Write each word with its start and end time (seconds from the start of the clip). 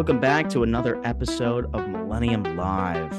Welcome 0.00 0.18
back 0.18 0.48
to 0.48 0.62
another 0.62 0.98
episode 1.04 1.66
of 1.74 1.86
Millennium 1.86 2.56
Live. 2.56 3.12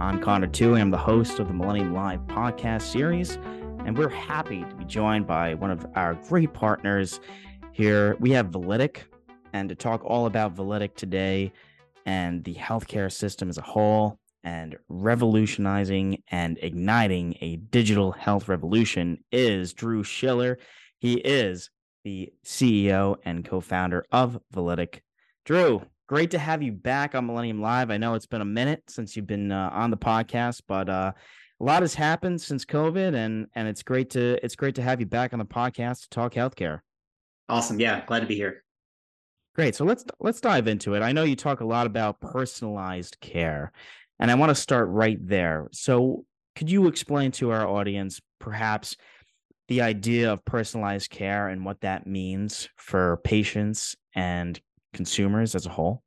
I'm 0.00 0.20
Connor 0.20 0.48
Tui. 0.48 0.80
I'm 0.80 0.90
the 0.90 0.98
host 0.98 1.38
of 1.38 1.46
the 1.46 1.54
Millennium 1.54 1.94
Live 1.94 2.18
podcast 2.22 2.82
series, 2.82 3.36
and 3.84 3.96
we're 3.96 4.08
happy 4.08 4.64
to 4.64 4.74
be 4.74 4.84
joined 4.84 5.28
by 5.28 5.54
one 5.54 5.70
of 5.70 5.86
our 5.94 6.14
great 6.14 6.52
partners 6.52 7.20
here. 7.70 8.16
We 8.18 8.32
have 8.32 8.48
Validic, 8.48 9.02
and 9.52 9.68
to 9.68 9.76
talk 9.76 10.04
all 10.04 10.26
about 10.26 10.56
Validic 10.56 10.96
today 10.96 11.52
and 12.04 12.42
the 12.42 12.54
healthcare 12.54 13.12
system 13.12 13.48
as 13.48 13.56
a 13.58 13.62
whole, 13.62 14.18
and 14.42 14.76
revolutionizing 14.88 16.20
and 16.32 16.58
igniting 16.60 17.36
a 17.40 17.58
digital 17.58 18.10
health 18.10 18.48
revolution 18.48 19.22
is 19.30 19.72
Drew 19.72 20.02
Schiller. 20.02 20.58
He 20.98 21.18
is 21.18 21.70
the 22.02 22.32
CEO 22.44 23.18
and 23.24 23.44
co 23.44 23.60
founder 23.60 24.04
of 24.10 24.40
Validic. 24.52 24.98
Drew, 25.44 25.82
great 26.08 26.30
to 26.30 26.38
have 26.38 26.62
you 26.62 26.72
back 26.72 27.14
on 27.14 27.26
Millennium 27.26 27.60
Live. 27.60 27.90
I 27.90 27.98
know 27.98 28.14
it's 28.14 28.26
been 28.26 28.40
a 28.40 28.46
minute 28.46 28.82
since 28.88 29.14
you've 29.14 29.26
been 29.26 29.52
uh, 29.52 29.70
on 29.72 29.90
the 29.90 29.96
podcast, 29.96 30.62
but 30.66 30.88
uh, 30.88 31.12
a 31.60 31.64
lot 31.64 31.82
has 31.82 31.94
happened 31.94 32.40
since 32.40 32.64
COVID, 32.64 33.14
and 33.14 33.46
and 33.54 33.68
it's 33.68 33.82
great 33.82 34.10
to 34.10 34.42
it's 34.44 34.56
great 34.56 34.74
to 34.76 34.82
have 34.82 34.98
you 34.98 35.06
back 35.06 35.32
on 35.32 35.38
the 35.38 35.44
podcast 35.44 36.02
to 36.02 36.08
talk 36.08 36.34
healthcare. 36.34 36.80
Awesome, 37.48 37.78
yeah, 37.78 38.04
glad 38.06 38.20
to 38.20 38.26
be 38.26 38.34
here. 38.34 38.64
Great. 39.54 39.74
So 39.74 39.84
let's 39.84 40.04
let's 40.18 40.40
dive 40.40 40.66
into 40.66 40.94
it. 40.94 41.02
I 41.02 41.12
know 41.12 41.24
you 41.24 41.36
talk 41.36 41.60
a 41.60 41.66
lot 41.66 41.86
about 41.86 42.20
personalized 42.20 43.20
care, 43.20 43.72
and 44.18 44.30
I 44.30 44.34
want 44.34 44.50
to 44.50 44.54
start 44.54 44.88
right 44.88 45.18
there. 45.20 45.68
So 45.72 46.24
could 46.56 46.70
you 46.70 46.88
explain 46.88 47.32
to 47.32 47.50
our 47.50 47.68
audience 47.68 48.20
perhaps 48.40 48.96
the 49.68 49.82
idea 49.82 50.32
of 50.32 50.44
personalized 50.46 51.10
care 51.10 51.48
and 51.48 51.64
what 51.64 51.82
that 51.82 52.06
means 52.06 52.70
for 52.76 53.18
patients 53.24 53.94
and 54.14 54.58
consumers 54.94 55.54
as 55.54 55.66
a 55.66 55.70
whole? 55.70 56.02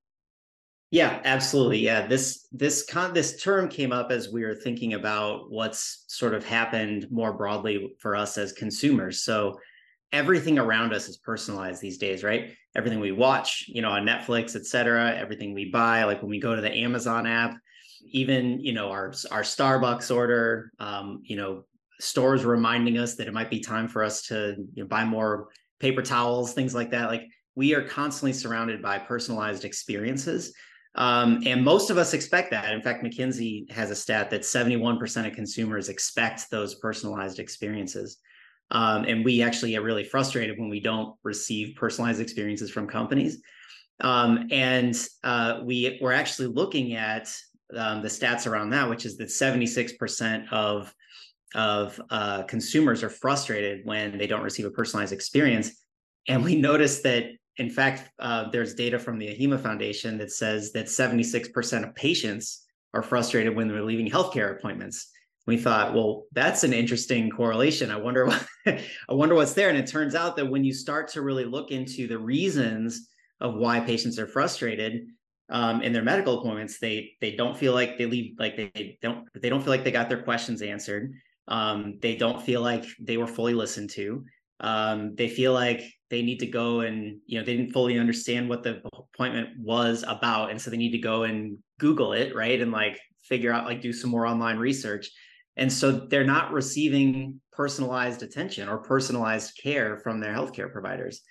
Yeah, 0.91 1.21
absolutely. 1.23 1.79
Yeah, 1.79 2.05
this 2.05 2.47
this 2.51 2.83
con 2.83 3.13
this 3.13 3.41
term 3.41 3.69
came 3.69 3.93
up 3.93 4.11
as 4.11 4.29
we 4.29 4.43
were 4.43 4.55
thinking 4.55 4.93
about 4.93 5.49
what's 5.49 6.03
sort 6.07 6.33
of 6.33 6.43
happened 6.45 7.07
more 7.09 7.31
broadly 7.33 7.95
for 7.99 8.13
us 8.15 8.37
as 8.37 8.51
consumers. 8.51 9.21
So 9.21 9.57
everything 10.11 10.59
around 10.59 10.93
us 10.93 11.07
is 11.07 11.17
personalized 11.17 11.81
these 11.81 11.97
days, 11.97 12.25
right? 12.25 12.51
Everything 12.75 12.99
we 12.99 13.13
watch, 13.13 13.65
you 13.69 13.81
know, 13.81 13.89
on 13.91 14.05
Netflix, 14.05 14.55
et 14.57 14.65
cetera, 14.65 15.15
everything 15.17 15.53
we 15.53 15.69
buy, 15.71 16.03
like 16.03 16.21
when 16.21 16.29
we 16.29 16.39
go 16.41 16.55
to 16.55 16.61
the 16.61 16.73
Amazon 16.73 17.25
app, 17.25 17.55
even, 18.11 18.59
you 18.59 18.73
know, 18.73 18.89
our 18.89 19.13
our 19.31 19.43
Starbucks 19.43 20.13
order, 20.13 20.71
um, 20.79 21.21
you 21.23 21.37
know, 21.37 21.63
stores 22.01 22.43
reminding 22.43 22.97
us 22.97 23.15
that 23.15 23.27
it 23.27 23.33
might 23.33 23.49
be 23.49 23.61
time 23.61 23.87
for 23.87 24.03
us 24.03 24.23
to 24.23 24.55
you 24.73 24.83
know, 24.83 24.87
buy 24.89 25.05
more 25.05 25.47
paper 25.79 26.01
towels, 26.01 26.53
things 26.53 26.75
like 26.75 26.91
that. 26.91 27.07
Like 27.09 27.23
we 27.55 27.75
are 27.75 27.83
constantly 27.87 28.33
surrounded 28.33 28.81
by 28.81 28.99
personalized 28.99 29.63
experiences. 29.63 30.53
Um, 30.95 31.41
and 31.45 31.63
most 31.63 31.89
of 31.89 31.97
us 31.97 32.13
expect 32.13 32.51
that. 32.51 32.73
In 32.73 32.81
fact, 32.81 33.03
McKinsey 33.03 33.71
has 33.71 33.91
a 33.91 33.95
stat 33.95 34.29
that 34.31 34.41
71% 34.41 35.27
of 35.27 35.33
consumers 35.33 35.89
expect 35.89 36.49
those 36.51 36.75
personalized 36.75 37.39
experiences. 37.39 38.17
Um, 38.71 39.03
and 39.05 39.23
we 39.23 39.41
actually 39.41 39.71
get 39.71 39.83
really 39.83 40.03
frustrated 40.03 40.59
when 40.59 40.69
we 40.69 40.79
don't 40.79 41.15
receive 41.23 41.75
personalized 41.75 42.21
experiences 42.21 42.71
from 42.71 42.87
companies. 42.87 43.41
Um, 44.01 44.47
and 44.51 44.97
uh, 45.23 45.59
we 45.63 45.99
we're 46.01 46.13
actually 46.13 46.47
looking 46.47 46.95
at 46.95 47.33
um, 47.75 48.01
the 48.01 48.07
stats 48.07 48.47
around 48.47 48.71
that, 48.71 48.89
which 48.89 49.05
is 49.05 49.17
that 49.17 49.27
76% 49.27 50.51
of 50.51 50.93
of 51.53 51.99
uh, 52.09 52.43
consumers 52.43 53.03
are 53.03 53.09
frustrated 53.09 53.85
when 53.85 54.17
they 54.17 54.25
don't 54.25 54.41
receive 54.41 54.65
a 54.65 54.71
personalized 54.71 55.11
experience. 55.11 55.71
And 56.27 56.43
we 56.43 56.55
noticed 56.55 57.03
that 57.03 57.25
in 57.57 57.69
fact, 57.69 58.09
uh, 58.19 58.49
there's 58.49 58.73
data 58.73 58.97
from 58.97 59.17
the 59.17 59.27
AHIMA 59.27 59.59
Foundation 59.59 60.17
that 60.17 60.31
says 60.31 60.71
that 60.71 60.85
76% 60.85 61.87
of 61.87 61.95
patients 61.95 62.65
are 62.93 63.03
frustrated 63.03 63.55
when 63.55 63.67
they're 63.67 63.83
leaving 63.83 64.09
healthcare 64.09 64.57
appointments. 64.57 65.09
We 65.47 65.57
thought, 65.57 65.93
well, 65.93 66.25
that's 66.33 66.63
an 66.63 66.71
interesting 66.71 67.29
correlation. 67.29 67.91
I 67.91 67.97
wonder 67.97 68.25
what 68.27 68.45
I 68.65 68.83
wonder 69.09 69.35
what's 69.35 69.53
there. 69.53 69.69
And 69.69 69.77
it 69.77 69.87
turns 69.87 70.15
out 70.15 70.35
that 70.35 70.49
when 70.49 70.63
you 70.63 70.73
start 70.73 71.07
to 71.09 71.21
really 71.21 71.45
look 71.45 71.71
into 71.71 72.07
the 72.07 72.17
reasons 72.17 73.09
of 73.39 73.55
why 73.55 73.79
patients 73.79 74.19
are 74.19 74.27
frustrated 74.27 75.07
um, 75.49 75.81
in 75.81 75.93
their 75.93 76.03
medical 76.03 76.39
appointments, 76.39 76.79
they 76.79 77.13
they 77.21 77.35
don't 77.35 77.57
feel 77.57 77.73
like 77.73 77.97
they 77.97 78.05
leave 78.05 78.35
like 78.37 78.55
they, 78.55 78.99
don't 79.01 79.27
they 79.33 79.49
don't 79.49 79.61
feel 79.61 79.71
like 79.71 79.83
they 79.83 79.91
got 79.91 80.09
their 80.09 80.21
questions 80.21 80.61
answered. 80.61 81.11
Um, 81.47 81.97
they 82.01 82.15
don't 82.15 82.41
feel 82.41 82.61
like 82.61 82.85
they 82.99 83.17
were 83.17 83.27
fully 83.27 83.55
listened 83.55 83.89
to. 83.91 84.23
Um, 84.61 85.15
they 85.15 85.27
feel 85.27 85.53
like 85.53 85.81
they 86.09 86.21
need 86.21 86.39
to 86.39 86.45
go 86.45 86.81
and 86.81 87.19
you 87.25 87.39
know 87.39 87.45
they 87.45 87.57
didn't 87.57 87.73
fully 87.73 87.97
understand 87.97 88.47
what 88.47 88.63
the 88.63 88.81
appointment 88.93 89.49
was 89.59 90.03
about. 90.07 90.51
And 90.51 90.61
so 90.61 90.69
they 90.69 90.77
need 90.77 90.91
to 90.91 90.99
go 90.99 91.23
and 91.23 91.57
google 91.79 92.13
it 92.13 92.35
right? 92.35 92.61
And 92.61 92.71
like 92.71 92.99
figure 93.23 93.51
out 93.51 93.65
like 93.65 93.81
do 93.81 93.93
some 93.93 94.09
more 94.09 94.27
online 94.27 94.57
research. 94.57 95.09
And 95.57 95.71
so 95.71 95.91
they're 95.91 96.23
not 96.23 96.53
receiving 96.53 97.41
personalized 97.51 98.23
attention 98.23 98.69
or 98.69 98.79
personalized 98.79 99.59
care 99.61 99.97
from 99.97 100.19
their 100.19 100.33
healthcare 100.33 100.71
providers. 100.71 101.21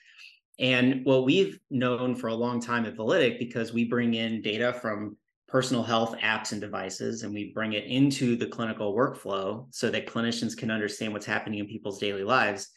And 0.58 1.04
what 1.04 1.24
we've 1.24 1.58
known 1.70 2.14
for 2.14 2.28
a 2.28 2.34
long 2.34 2.60
time 2.60 2.84
at 2.84 2.96
Validic, 2.96 3.38
because 3.38 3.72
we 3.72 3.84
bring 3.84 4.14
in 4.14 4.42
data 4.42 4.74
from 4.74 5.16
personal 5.48 5.82
health 5.82 6.16
apps 6.18 6.52
and 6.52 6.60
devices 6.60 7.22
and 7.22 7.32
we 7.32 7.52
bring 7.52 7.72
it 7.72 7.84
into 7.84 8.36
the 8.36 8.46
clinical 8.46 8.94
workflow 8.94 9.66
so 9.70 9.90
that 9.90 10.06
clinicians 10.06 10.56
can 10.56 10.70
understand 10.70 11.12
what's 11.12 11.26
happening 11.26 11.58
in 11.58 11.66
people's 11.66 11.98
daily 11.98 12.22
lives 12.22 12.68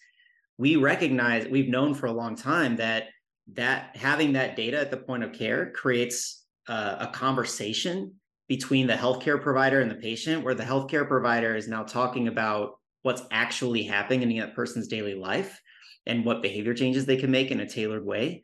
we 0.57 0.75
recognize 0.75 1.47
we've 1.47 1.69
known 1.69 1.93
for 1.93 2.07
a 2.07 2.11
long 2.11 2.35
time 2.35 2.75
that 2.77 3.07
that 3.53 3.95
having 3.95 4.33
that 4.33 4.55
data 4.55 4.79
at 4.79 4.91
the 4.91 4.97
point 4.97 5.23
of 5.23 5.33
care 5.33 5.71
creates 5.71 6.45
uh, 6.67 6.95
a 6.99 7.07
conversation 7.07 8.13
between 8.47 8.87
the 8.87 8.93
healthcare 8.93 9.41
provider 9.41 9.81
and 9.81 9.89
the 9.89 9.95
patient 9.95 10.43
where 10.43 10.53
the 10.53 10.63
healthcare 10.63 11.07
provider 11.07 11.55
is 11.55 11.67
now 11.67 11.83
talking 11.83 12.27
about 12.27 12.79
what's 13.01 13.23
actually 13.31 13.83
happening 13.83 14.31
in 14.31 14.37
that 14.39 14.55
person's 14.55 14.87
daily 14.87 15.15
life 15.15 15.59
and 16.05 16.25
what 16.25 16.41
behavior 16.41 16.73
changes 16.73 17.05
they 17.05 17.17
can 17.17 17.31
make 17.31 17.51
in 17.51 17.59
a 17.59 17.67
tailored 17.67 18.05
way. 18.05 18.43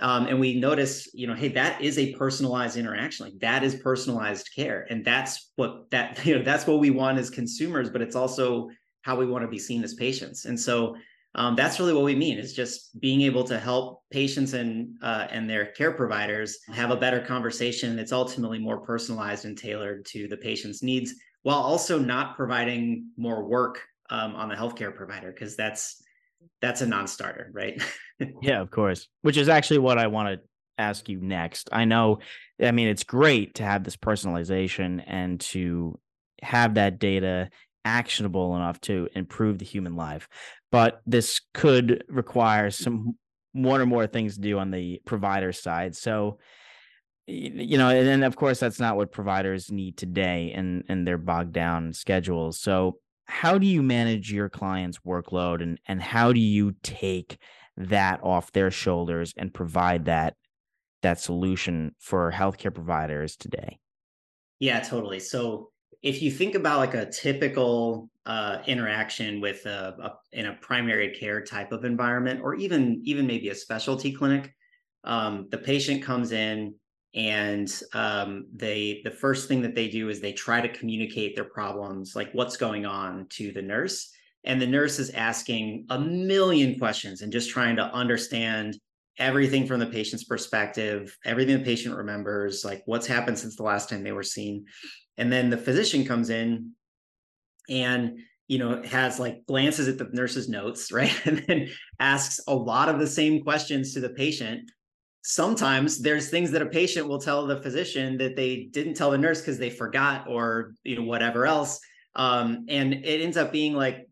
Um, 0.00 0.26
and 0.26 0.38
we 0.38 0.60
notice 0.60 1.08
you 1.14 1.26
know 1.26 1.34
hey 1.34 1.48
that 1.48 1.80
is 1.80 1.96
a 1.98 2.12
personalized 2.14 2.76
interaction 2.76 3.24
like 3.24 3.38
that 3.40 3.64
is 3.64 3.76
personalized 3.76 4.50
care. 4.54 4.86
And 4.90 5.04
that's 5.04 5.52
what 5.56 5.90
that 5.90 6.24
you 6.26 6.36
know 6.36 6.44
that's 6.44 6.66
what 6.66 6.80
we 6.80 6.90
want 6.90 7.18
as 7.18 7.30
consumers 7.30 7.90
but 7.90 8.02
it's 8.02 8.16
also 8.16 8.68
how 9.02 9.16
we 9.16 9.26
want 9.26 9.42
to 9.42 9.48
be 9.48 9.58
seen 9.58 9.82
as 9.84 9.94
patients. 9.94 10.44
And 10.44 10.58
so 10.58 10.96
um, 11.36 11.54
that's 11.54 11.78
really 11.78 11.92
what 11.92 12.04
we 12.04 12.14
mean. 12.14 12.38
Is 12.38 12.54
just 12.54 12.98
being 12.98 13.20
able 13.20 13.44
to 13.44 13.58
help 13.58 14.02
patients 14.10 14.54
and 14.54 14.96
uh, 15.02 15.26
and 15.30 15.48
their 15.48 15.66
care 15.66 15.92
providers 15.92 16.58
have 16.72 16.90
a 16.90 16.96
better 16.96 17.20
conversation 17.20 17.94
that's 17.94 18.12
ultimately 18.12 18.58
more 18.58 18.80
personalized 18.80 19.44
and 19.44 19.56
tailored 19.56 20.06
to 20.06 20.26
the 20.28 20.36
patient's 20.36 20.82
needs 20.82 21.14
while 21.42 21.58
also 21.58 21.98
not 21.98 22.36
providing 22.36 23.10
more 23.16 23.44
work 23.44 23.80
um, 24.10 24.34
on 24.34 24.48
the 24.48 24.54
healthcare 24.54 24.94
provider 24.94 25.30
because 25.30 25.56
that's 25.56 26.02
that's 26.60 26.80
a 26.80 26.86
non-starter 26.86 27.50
right? 27.52 27.80
Yeah 28.40 28.62
of 28.62 28.70
course 28.70 29.08
which 29.20 29.36
is 29.36 29.50
actually 29.50 29.78
what 29.78 29.98
i 29.98 30.06
want 30.06 30.28
to 30.28 30.40
ask 30.78 31.06
you 31.06 31.20
next. 31.20 31.68
I 31.70 31.84
know 31.84 32.20
i 32.62 32.70
mean 32.70 32.88
it's 32.88 33.04
great 33.04 33.56
to 33.56 33.62
have 33.62 33.84
this 33.84 33.96
personalization 33.96 35.04
and 35.06 35.38
to 35.40 35.98
have 36.42 36.74
that 36.74 36.98
data 36.98 37.50
actionable 37.86 38.56
enough 38.56 38.80
to 38.80 39.08
improve 39.14 39.58
the 39.58 39.64
human 39.64 39.96
life 39.96 40.28
but 40.70 41.00
this 41.06 41.40
could 41.54 42.04
require 42.08 42.70
some 42.70 43.16
one 43.52 43.80
or 43.80 43.86
more 43.86 44.06
things 44.06 44.34
to 44.34 44.40
do 44.40 44.58
on 44.58 44.70
the 44.70 45.00
provider 45.04 45.52
side. 45.52 45.96
So, 45.96 46.38
you 47.26 47.78
know, 47.78 47.88
and 47.88 48.06
then 48.06 48.22
of 48.22 48.36
course 48.36 48.60
that's 48.60 48.78
not 48.78 48.96
what 48.96 49.10
providers 49.10 49.72
need 49.72 49.96
today 49.96 50.52
and 50.54 50.84
and 50.88 51.06
their 51.06 51.18
bogged 51.18 51.52
down 51.52 51.92
schedules. 51.92 52.60
So, 52.60 52.98
how 53.24 53.58
do 53.58 53.66
you 53.66 53.82
manage 53.82 54.30
your 54.30 54.48
clients' 54.48 54.98
workload 55.06 55.62
and 55.62 55.80
and 55.86 56.00
how 56.00 56.32
do 56.32 56.40
you 56.40 56.74
take 56.82 57.38
that 57.76 58.20
off 58.22 58.52
their 58.52 58.70
shoulders 58.70 59.34
and 59.36 59.52
provide 59.52 60.04
that 60.04 60.34
that 61.02 61.18
solution 61.18 61.94
for 61.98 62.30
healthcare 62.32 62.74
providers 62.74 63.36
today? 63.36 63.78
Yeah, 64.60 64.80
totally. 64.80 65.20
So, 65.20 65.70
if 66.02 66.22
you 66.22 66.30
think 66.30 66.54
about 66.54 66.78
like 66.78 66.94
a 66.94 67.10
typical 67.10 68.10
uh, 68.26 68.58
interaction 68.66 69.40
with 69.40 69.64
a, 69.66 69.96
a, 70.02 70.36
in 70.36 70.46
a 70.46 70.54
primary 70.54 71.14
care 71.14 71.42
type 71.42 71.72
of 71.72 71.84
environment, 71.84 72.40
or 72.42 72.54
even 72.54 73.00
even 73.04 73.26
maybe 73.26 73.48
a 73.48 73.54
specialty 73.54 74.12
clinic, 74.12 74.54
um, 75.04 75.46
the 75.50 75.58
patient 75.58 76.02
comes 76.02 76.32
in 76.32 76.74
and 77.14 77.82
um, 77.94 78.46
they 78.54 79.00
the 79.04 79.10
first 79.10 79.48
thing 79.48 79.62
that 79.62 79.74
they 79.74 79.88
do 79.88 80.08
is 80.08 80.20
they 80.20 80.32
try 80.32 80.60
to 80.60 80.68
communicate 80.68 81.34
their 81.34 81.44
problems, 81.44 82.14
like 82.14 82.30
what's 82.32 82.56
going 82.56 82.84
on, 82.84 83.26
to 83.30 83.52
the 83.52 83.62
nurse, 83.62 84.12
and 84.44 84.60
the 84.60 84.66
nurse 84.66 84.98
is 84.98 85.10
asking 85.10 85.86
a 85.90 85.98
million 85.98 86.78
questions 86.78 87.22
and 87.22 87.32
just 87.32 87.50
trying 87.50 87.76
to 87.76 87.84
understand 87.94 88.76
everything 89.18 89.66
from 89.66 89.80
the 89.80 89.86
patient's 89.86 90.24
perspective, 90.24 91.16
everything 91.24 91.58
the 91.58 91.64
patient 91.64 91.96
remembers, 91.96 92.64
like 92.64 92.82
what's 92.84 93.06
happened 93.06 93.38
since 93.38 93.56
the 93.56 93.62
last 93.62 93.88
time 93.88 94.02
they 94.02 94.12
were 94.12 94.22
seen 94.22 94.66
and 95.18 95.32
then 95.32 95.50
the 95.50 95.56
physician 95.56 96.04
comes 96.04 96.30
in 96.30 96.72
and 97.68 98.18
you 98.48 98.58
know 98.58 98.82
has 98.82 99.18
like 99.18 99.44
glances 99.46 99.88
at 99.88 99.98
the 99.98 100.08
nurse's 100.12 100.48
notes 100.48 100.92
right? 100.92 101.14
And 101.26 101.44
then 101.46 101.68
asks 101.98 102.40
a 102.46 102.54
lot 102.54 102.88
of 102.88 102.98
the 102.98 103.06
same 103.06 103.42
questions 103.42 103.94
to 103.94 104.00
the 104.00 104.10
patient. 104.10 104.70
Sometimes 105.22 106.00
there's 106.00 106.30
things 106.30 106.52
that 106.52 106.62
a 106.62 106.66
patient 106.66 107.08
will 107.08 107.20
tell 107.20 107.46
the 107.46 107.60
physician 107.60 108.16
that 108.18 108.36
they 108.36 108.68
didn't 108.70 108.94
tell 108.94 109.10
the 109.10 109.18
nurse 109.18 109.40
because 109.40 109.58
they 109.58 109.70
forgot 109.70 110.28
or 110.28 110.74
you 110.84 110.96
know 110.96 111.02
whatever 111.02 111.46
else. 111.46 111.80
Um, 112.14 112.64
and 112.68 112.94
it 112.94 113.20
ends 113.20 113.36
up 113.36 113.52
being 113.52 113.74
like 113.74 114.08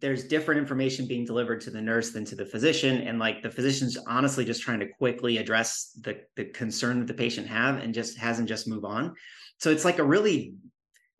there's 0.00 0.24
different 0.24 0.60
information 0.60 1.06
being 1.06 1.24
delivered 1.24 1.60
to 1.60 1.70
the 1.70 1.80
nurse 1.80 2.10
than 2.10 2.24
to 2.24 2.34
the 2.34 2.44
physician. 2.44 3.02
And 3.02 3.18
like 3.18 3.42
the 3.42 3.50
physician's 3.50 3.96
honestly 4.06 4.44
just 4.44 4.62
trying 4.62 4.80
to 4.80 4.88
quickly 4.88 5.38
address 5.38 5.92
the 6.00 6.20
the 6.36 6.46
concern 6.46 6.98
that 6.98 7.06
the 7.06 7.14
patient 7.14 7.46
have 7.46 7.78
and 7.78 7.94
just 7.94 8.18
hasn't 8.18 8.48
just 8.48 8.66
move 8.66 8.84
on 8.84 9.14
so 9.58 9.70
it's 9.70 9.84
like 9.84 9.98
a 9.98 10.04
really 10.04 10.54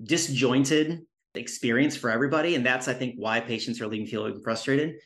disjointed 0.02 1.00
experience 1.35 1.96
for 1.96 2.11
everybody. 2.11 2.55
And 2.55 2.64
that's 2.64 2.88
i 2.88 2.94
think 2.94 3.14
why 3.17 3.40
patients 3.40 3.81
are 3.81 3.87
leaving 3.87 4.06
feeling 4.06 4.40
frustrated. 4.43 4.96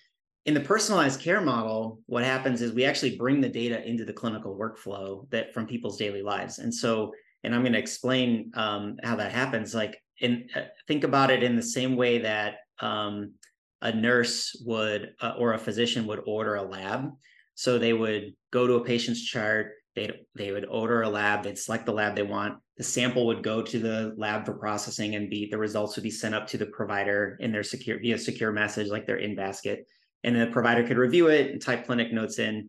In 0.45 0.55
the 0.55 0.61
personalized 0.61 1.21
care 1.21 1.41
model 1.41 2.01
what 2.07 2.25
happens 2.25 2.63
is 2.63 2.73
we 2.73 2.85
actually 2.85 3.17
bring 3.17 3.41
the 3.41 3.49
data 3.49 3.87
into 3.87 4.05
the 4.05 4.13
clinical 4.13 4.57
workflow 4.57 5.29
that 5.31 5.55
from 5.55 5.67
people's 5.67 5.99
daily 5.99 6.23
lives. 6.23 6.59
And 6.59 6.75
so 6.75 7.13
and 7.45 7.55
i'm 7.55 7.63
going 7.63 7.73
to 7.73 7.79
explain 7.79 8.53
um, 8.55 8.97
how 9.03 9.17
that 9.17 9.33
happens. 9.33 9.75
Like 9.75 10.01
in 10.21 10.49
uh, 10.55 10.63
think 10.87 11.05
about 11.05 11.31
it 11.31 11.43
in 11.43 11.57
the 11.57 11.63
same 11.63 11.97
way 11.97 12.19
that 12.19 12.57
um, 12.81 13.33
a 13.81 13.93
nurse 13.93 14.57
would 14.65 15.15
uh, 15.21 15.35
or 15.39 15.55
a 15.55 15.59
physician 15.59 16.07
would 16.07 16.23
order 16.27 16.55
a 16.55 16.63
lab. 16.63 17.11
So 17.55 17.79
they 17.79 17.93
would 17.93 18.35
go 18.53 18.67
to 18.67 18.75
a 18.75 18.85
patient's 18.85 19.23
chart, 19.23 19.73
they 19.95 20.11
they 20.35 20.53
would 20.53 20.67
order 20.67 21.03
a 21.03 21.09
lab, 21.09 21.43
they'd 21.43 21.59
select 21.59 21.87
the 21.87 21.93
lab 21.93 22.15
they 22.15 22.23
want. 22.23 22.59
The 22.83 22.89
sample 22.89 23.29
would 23.29 23.45
go 23.45 23.63
to 23.63 23.79
the 23.79 24.13
lab 24.17 24.45
for 24.45 24.55
processing 24.55 25.15
and 25.15 25.31
be 25.31 25.47
the 25.49 25.57
results 25.57 25.95
would 25.95 26.03
be 26.03 26.11
sent 26.11 26.35
up 26.35 26.49
to 26.49 26.59
the 26.59 26.67
provider 26.67 27.37
in 27.39 27.53
their 27.53 27.63
secure 27.63 28.01
via 28.01 28.19
secure 28.19 28.51
message 28.51 28.89
like 28.89 29.07
their 29.07 29.19
in 29.19 29.37
basket. 29.37 29.87
And 30.25 30.35
the 30.35 30.49
provider 30.49 30.85
could 30.85 30.97
review 30.97 31.29
it 31.29 31.53
and 31.53 31.63
type 31.63 31.87
clinic 31.87 32.13
notes 32.13 32.41
in 32.41 32.69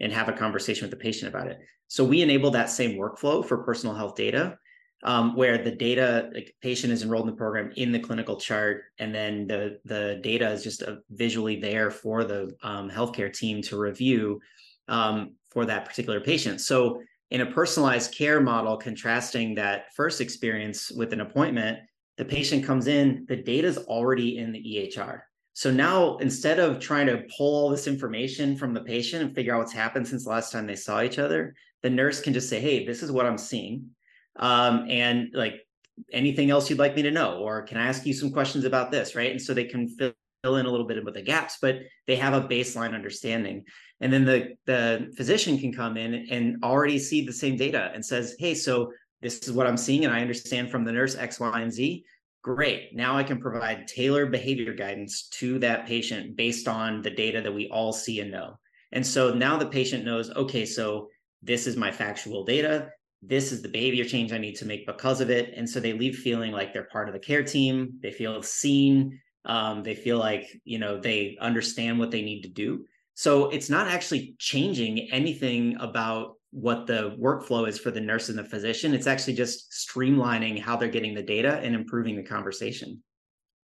and 0.00 0.12
have 0.12 0.28
a 0.28 0.34
conversation 0.34 0.84
with 0.84 0.90
the 0.90 1.02
patient 1.02 1.34
about 1.34 1.46
it. 1.46 1.60
So 1.88 2.04
we 2.04 2.20
enable 2.20 2.50
that 2.50 2.68
same 2.68 2.98
workflow 2.98 3.42
for 3.42 3.64
personal 3.64 3.94
health 3.94 4.16
data 4.16 4.58
um, 5.02 5.34
where 5.34 5.56
the 5.56 5.70
data 5.70 6.28
like 6.34 6.54
patient 6.60 6.92
is 6.92 7.02
enrolled 7.02 7.26
in 7.26 7.30
the 7.30 7.38
program 7.38 7.72
in 7.76 7.90
the 7.90 8.00
clinical 8.00 8.36
chart 8.36 8.82
and 8.98 9.14
then 9.14 9.46
the 9.46 9.78
the 9.86 10.20
data 10.22 10.50
is 10.50 10.62
just 10.62 10.82
uh, 10.82 10.96
visually 11.08 11.58
there 11.58 11.90
for 11.90 12.22
the 12.22 12.54
um, 12.62 12.90
healthcare 12.90 13.32
team 13.32 13.62
to 13.62 13.78
review 13.78 14.40
um, 14.88 15.36
for 15.50 15.64
that 15.64 15.86
particular 15.86 16.20
patient 16.20 16.60
so 16.60 17.00
in 17.30 17.40
a 17.40 17.46
personalized 17.46 18.14
care 18.14 18.40
model 18.40 18.76
contrasting 18.76 19.54
that 19.54 19.92
first 19.94 20.20
experience 20.20 20.90
with 20.90 21.12
an 21.12 21.20
appointment 21.20 21.78
the 22.16 22.24
patient 22.24 22.64
comes 22.64 22.86
in 22.86 23.24
the 23.28 23.36
data 23.36 23.66
is 23.66 23.78
already 23.78 24.38
in 24.38 24.52
the 24.52 24.92
ehr 24.96 25.22
so 25.52 25.70
now 25.70 26.16
instead 26.18 26.58
of 26.58 26.80
trying 26.80 27.06
to 27.06 27.22
pull 27.36 27.54
all 27.54 27.70
this 27.70 27.86
information 27.86 28.56
from 28.56 28.74
the 28.74 28.82
patient 28.82 29.22
and 29.22 29.34
figure 29.34 29.54
out 29.54 29.58
what's 29.58 29.72
happened 29.72 30.06
since 30.06 30.24
the 30.24 30.30
last 30.30 30.52
time 30.52 30.66
they 30.66 30.76
saw 30.76 31.02
each 31.02 31.18
other 31.18 31.54
the 31.82 31.90
nurse 31.90 32.20
can 32.20 32.32
just 32.32 32.48
say 32.48 32.60
hey 32.60 32.84
this 32.84 33.02
is 33.02 33.10
what 33.10 33.26
i'm 33.26 33.38
seeing 33.38 33.90
um, 34.36 34.86
and 34.88 35.30
like 35.32 35.64
anything 36.12 36.50
else 36.50 36.68
you'd 36.68 36.78
like 36.78 36.96
me 36.96 37.02
to 37.02 37.10
know? 37.10 37.38
Or 37.38 37.62
can 37.62 37.78
i 37.78 37.86
ask 37.86 38.04
you 38.06 38.12
some 38.12 38.32
questions 38.32 38.64
about 38.64 38.90
this? 38.90 39.14
Right? 39.14 39.30
And 39.30 39.40
so 39.40 39.54
they 39.54 39.64
can 39.64 39.88
fill 39.88 40.56
in 40.56 40.66
a 40.66 40.70
little 40.70 40.86
bit 40.86 40.98
of 40.98 41.14
the 41.14 41.22
gaps 41.22 41.56
but 41.62 41.76
they 42.06 42.16
have 42.16 42.34
a 42.34 42.46
baseline 42.46 42.94
understanding 42.94 43.64
and 44.04 44.12
then 44.12 44.24
the 44.24 44.54
the 44.66 45.10
physician 45.16 45.58
can 45.58 45.72
come 45.72 45.96
in 45.96 46.26
and 46.30 46.62
already 46.62 46.98
see 46.98 47.24
the 47.24 47.32
same 47.32 47.56
data 47.56 47.90
and 47.94 48.04
says 48.04 48.36
hey 48.38 48.54
so 48.54 48.92
this 49.22 49.38
is 49.38 49.52
what 49.52 49.66
i'm 49.66 49.78
seeing 49.78 50.04
and 50.04 50.14
i 50.14 50.20
understand 50.20 50.70
from 50.70 50.84
the 50.84 50.92
nurse 50.92 51.16
x 51.16 51.40
y 51.40 51.60
and 51.60 51.72
z 51.72 52.04
great 52.42 52.94
now 52.94 53.16
i 53.16 53.22
can 53.22 53.40
provide 53.40 53.88
tailored 53.88 54.30
behavior 54.30 54.74
guidance 54.74 55.28
to 55.28 55.58
that 55.58 55.86
patient 55.86 56.36
based 56.36 56.68
on 56.68 57.00
the 57.00 57.10
data 57.10 57.40
that 57.40 57.54
we 57.54 57.68
all 57.70 57.92
see 57.92 58.20
and 58.20 58.30
know 58.30 58.56
and 58.92 59.04
so 59.04 59.32
now 59.32 59.56
the 59.56 59.66
patient 59.66 60.04
knows 60.04 60.30
okay 60.30 60.66
so 60.66 61.08
this 61.42 61.66
is 61.66 61.76
my 61.76 61.90
factual 61.90 62.44
data 62.44 62.90
this 63.26 63.52
is 63.52 63.62
the 63.62 63.68
behavior 63.68 64.04
change 64.04 64.34
I 64.34 64.38
need 64.38 64.56
to 64.56 64.66
make 64.66 64.86
because 64.86 65.22
of 65.22 65.30
it. 65.30 65.54
And 65.56 65.66
so 65.66 65.80
they 65.80 65.94
leave 65.94 66.16
feeling 66.16 66.52
like 66.52 66.74
they're 66.74 66.90
part 66.92 67.08
of 67.08 67.14
the 67.14 67.18
care 67.18 67.42
team. 67.42 67.98
They 68.02 68.10
feel 68.10 68.42
seen. 68.42 69.18
Um, 69.46 69.82
they 69.82 69.94
feel 69.94 70.18
like, 70.18 70.46
you 70.64 70.78
know, 70.78 71.00
they 71.00 71.38
understand 71.40 71.98
what 71.98 72.10
they 72.10 72.20
need 72.20 72.42
to 72.42 72.50
do. 72.50 72.84
So 73.14 73.48
it's 73.50 73.70
not 73.70 73.88
actually 73.88 74.34
changing 74.38 75.10
anything 75.12 75.76
about 75.78 76.34
what 76.50 76.86
the 76.86 77.16
workflow 77.20 77.68
is 77.68 77.78
for 77.78 77.90
the 77.90 78.00
nurse 78.00 78.28
and 78.28 78.38
the 78.38 78.44
physician. 78.44 78.94
It's 78.94 79.06
actually 79.06 79.34
just 79.34 79.72
streamlining 79.72 80.60
how 80.60 80.76
they're 80.76 80.88
getting 80.88 81.14
the 81.14 81.22
data 81.22 81.58
and 81.58 81.74
improving 81.74 82.16
the 82.16 82.22
conversation. 82.22 83.02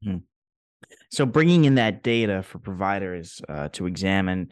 Hmm. 0.03 0.17
So 1.11 1.25
bringing 1.25 1.65
in 1.65 1.75
that 1.75 2.03
data 2.03 2.43
for 2.43 2.59
providers 2.59 3.41
uh, 3.49 3.69
to 3.69 3.85
examine, 3.85 4.49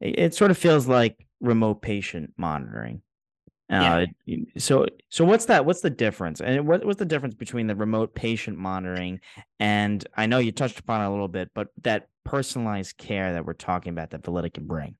it, 0.00 0.18
it 0.18 0.34
sort 0.34 0.50
of 0.50 0.58
feels 0.58 0.86
like 0.86 1.26
remote 1.40 1.82
patient 1.82 2.32
monitoring. 2.36 3.02
Uh, 3.70 4.06
yeah. 4.24 4.38
so 4.56 4.86
so 5.10 5.24
what's 5.24 5.44
that? 5.46 5.66
What's 5.66 5.82
the 5.82 5.90
difference? 5.90 6.40
And 6.40 6.66
what 6.66 6.84
what's 6.84 6.98
the 6.98 7.04
difference 7.04 7.34
between 7.34 7.66
the 7.66 7.76
remote 7.76 8.14
patient 8.14 8.56
monitoring 8.56 9.20
and 9.60 10.06
I 10.16 10.26
know 10.26 10.38
you 10.38 10.52
touched 10.52 10.80
upon 10.80 11.02
it 11.02 11.06
a 11.06 11.10
little 11.10 11.28
bit, 11.28 11.50
but 11.54 11.68
that 11.82 12.08
personalized 12.24 12.96
care 12.96 13.34
that 13.34 13.44
we're 13.44 13.52
talking 13.52 13.92
about 13.92 14.10
that 14.10 14.22
Validic 14.22 14.54
can 14.54 14.66
bring? 14.66 14.94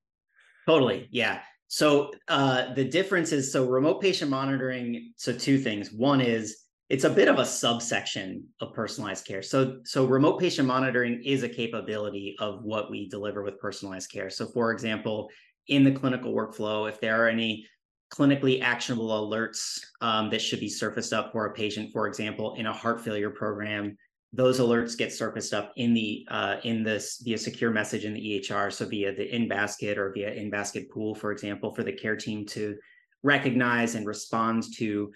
Totally, 0.67 1.07
yeah. 1.09 1.39
So 1.67 2.11
uh, 2.27 2.73
the 2.73 2.83
difference 2.83 3.31
is 3.31 3.51
so 3.51 3.65
remote 3.65 4.01
patient 4.01 4.29
monitoring. 4.29 5.13
So 5.15 5.33
two 5.33 5.57
things. 5.57 5.91
One 5.91 6.21
is 6.21 6.65
it's 6.89 7.03
a 7.03 7.09
bit 7.09 7.27
of 7.27 7.37
a 7.37 7.45
subsection 7.45 8.43
of 8.61 8.73
personalized 8.73 9.25
care. 9.25 9.41
So 9.41 9.79
so 9.83 10.05
remote 10.05 10.39
patient 10.39 10.67
monitoring 10.67 11.23
is 11.23 11.41
a 11.41 11.49
capability 11.49 12.35
of 12.39 12.63
what 12.63 12.91
we 12.91 13.09
deliver 13.09 13.43
with 13.43 13.59
personalized 13.59 14.11
care. 14.11 14.29
So 14.29 14.45
for 14.47 14.71
example, 14.71 15.29
in 15.67 15.83
the 15.83 15.91
clinical 15.91 16.33
workflow, 16.33 16.89
if 16.89 16.99
there 16.99 17.23
are 17.23 17.29
any 17.29 17.65
clinically 18.11 18.61
actionable 18.61 19.09
alerts 19.09 19.79
um, 20.01 20.29
that 20.29 20.41
should 20.41 20.59
be 20.59 20.69
surfaced 20.69 21.13
up 21.13 21.31
for 21.31 21.45
a 21.45 21.53
patient, 21.53 21.91
for 21.91 22.07
example, 22.07 22.55
in 22.55 22.65
a 22.65 22.73
heart 22.73 23.01
failure 23.01 23.29
program. 23.29 23.95
Those 24.33 24.59
alerts 24.59 24.97
get 24.97 25.11
surfaced 25.11 25.53
up 25.53 25.71
in 25.75 25.93
the 25.93 26.27
uh, 26.29 26.57
in 26.63 26.83
this 26.83 27.19
via 27.23 27.37
secure 27.37 27.71
message 27.71 28.05
in 28.05 28.13
the 28.13 28.21
EHR, 28.21 28.71
so 28.71 28.85
via 28.85 29.13
the 29.13 29.35
in 29.35 29.47
basket 29.47 29.97
or 29.97 30.11
via 30.13 30.31
in 30.31 30.49
basket 30.49 30.89
pool, 30.91 31.15
for 31.15 31.31
example, 31.31 31.73
for 31.73 31.83
the 31.83 31.93
care 31.93 32.15
team 32.15 32.45
to 32.47 32.77
recognize 33.23 33.95
and 33.95 34.05
respond 34.05 34.63
to, 34.77 35.11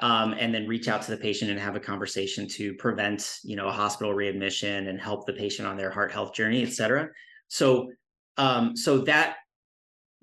um, 0.00 0.34
and 0.38 0.52
then 0.52 0.66
reach 0.66 0.88
out 0.88 1.02
to 1.02 1.10
the 1.10 1.16
patient 1.16 1.50
and 1.50 1.60
have 1.60 1.76
a 1.76 1.80
conversation 1.80 2.48
to 2.48 2.74
prevent, 2.74 3.38
you 3.44 3.56
know, 3.56 3.68
a 3.68 3.72
hospital 3.72 4.14
readmission 4.14 4.88
and 4.88 5.00
help 5.00 5.26
the 5.26 5.32
patient 5.32 5.66
on 5.66 5.76
their 5.76 5.90
heart 5.90 6.12
health 6.12 6.34
journey, 6.34 6.62
et 6.62 6.72
cetera. 6.72 7.08
So, 7.48 7.92
um, 8.36 8.76
so 8.76 8.98
that 8.98 9.36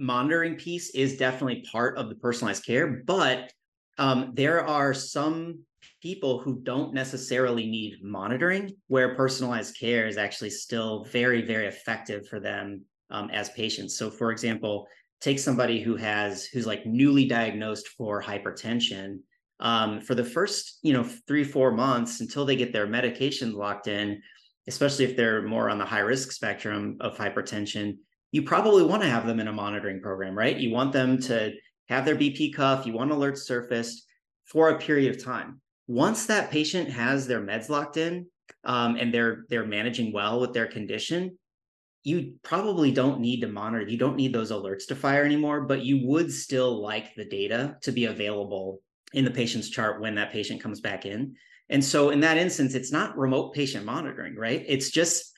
monitoring 0.03 0.55
piece 0.55 0.89
is 0.91 1.17
definitely 1.17 1.65
part 1.71 1.97
of 1.97 2.09
the 2.09 2.15
personalized 2.15 2.65
care, 2.65 3.03
but 3.05 3.51
um, 3.97 4.31
there 4.33 4.65
are 4.65 4.93
some 4.93 5.59
people 6.01 6.39
who 6.39 6.59
don't 6.63 6.93
necessarily 6.93 7.65
need 7.65 8.03
monitoring 8.03 8.75
where 8.87 9.15
personalized 9.15 9.77
care 9.79 10.05
is 10.07 10.17
actually 10.17 10.49
still 10.49 11.05
very, 11.05 11.41
very 11.41 11.67
effective 11.67 12.27
for 12.27 12.39
them 12.39 12.83
um, 13.09 13.29
as 13.29 13.49
patients. 13.51 13.97
So, 13.97 14.09
for 14.09 14.31
example, 14.31 14.87
take 15.21 15.39
somebody 15.39 15.81
who 15.81 15.95
has 15.95 16.45
who's 16.45 16.67
like 16.67 16.85
newly 16.85 17.25
diagnosed 17.25 17.87
for 17.97 18.21
hypertension. 18.21 19.19
Um, 19.59 20.01
for 20.01 20.15
the 20.15 20.25
first, 20.25 20.79
you 20.81 20.91
know, 20.91 21.03
three 21.27 21.45
four 21.45 21.71
months 21.71 22.19
until 22.19 22.43
they 22.43 22.57
get 22.57 22.73
their 22.73 22.87
medications 22.87 23.53
locked 23.53 23.87
in, 23.87 24.21
especially 24.67 25.05
if 25.05 25.15
they're 25.15 25.43
more 25.43 25.69
on 25.69 25.77
the 25.77 25.85
high 25.85 25.99
risk 25.99 26.31
spectrum 26.33 26.97
of 26.99 27.15
hypertension, 27.17 27.97
you 28.33 28.41
probably 28.41 28.83
want 28.83 29.03
to 29.03 29.09
have 29.09 29.27
them 29.27 29.39
in 29.39 29.47
a 29.47 29.53
monitoring 29.53 30.01
program, 30.01 30.35
right? 30.35 30.57
You 30.57 30.71
want 30.71 30.91
them 30.91 31.19
to 31.21 31.53
have 31.87 32.03
their 32.03 32.15
BP 32.15 32.55
cuff, 32.55 32.85
you 32.85 32.91
want 32.91 33.11
alerts 33.11 33.39
surfaced 33.39 34.07
for 34.45 34.69
a 34.69 34.79
period 34.79 35.15
of 35.15 35.23
time. 35.23 35.61
Once 35.87 36.25
that 36.25 36.49
patient 36.49 36.89
has 36.89 37.27
their 37.27 37.41
meds 37.41 37.69
locked 37.69 37.95
in 37.95 38.25
um, 38.63 38.95
and 38.95 39.13
they're 39.13 39.45
they're 39.49 39.67
managing 39.67 40.11
well 40.11 40.41
with 40.41 40.51
their 40.51 40.65
condition, 40.65 41.37
you 42.03 42.33
probably 42.41 42.91
don't 42.91 43.19
need 43.19 43.41
to 43.41 43.47
monitor. 43.47 43.87
You 43.87 43.99
don't 43.99 44.15
need 44.15 44.33
those 44.33 44.51
alerts 44.51 44.87
to 44.87 44.95
fire 44.95 45.23
anymore, 45.23 45.61
but 45.61 45.85
you 45.85 46.07
would 46.07 46.33
still 46.33 46.81
like 46.81 47.13
the 47.13 47.25
data 47.25 47.77
to 47.83 47.91
be 47.91 48.05
available 48.05 48.81
in 49.13 49.25
the 49.25 49.31
patient's 49.31 49.69
chart 49.69 50.01
when 50.01 50.15
that 50.15 50.31
patient 50.31 50.59
comes 50.59 50.81
back 50.81 51.05
in. 51.05 51.35
And 51.69 51.85
so 51.85 52.09
in 52.09 52.21
that 52.21 52.37
instance, 52.37 52.73
it's 52.73 52.91
not 52.91 53.15
remote 53.15 53.53
patient 53.53 53.85
monitoring, 53.85 54.35
right? 54.35 54.65
It's 54.67 54.89
just 54.89 55.32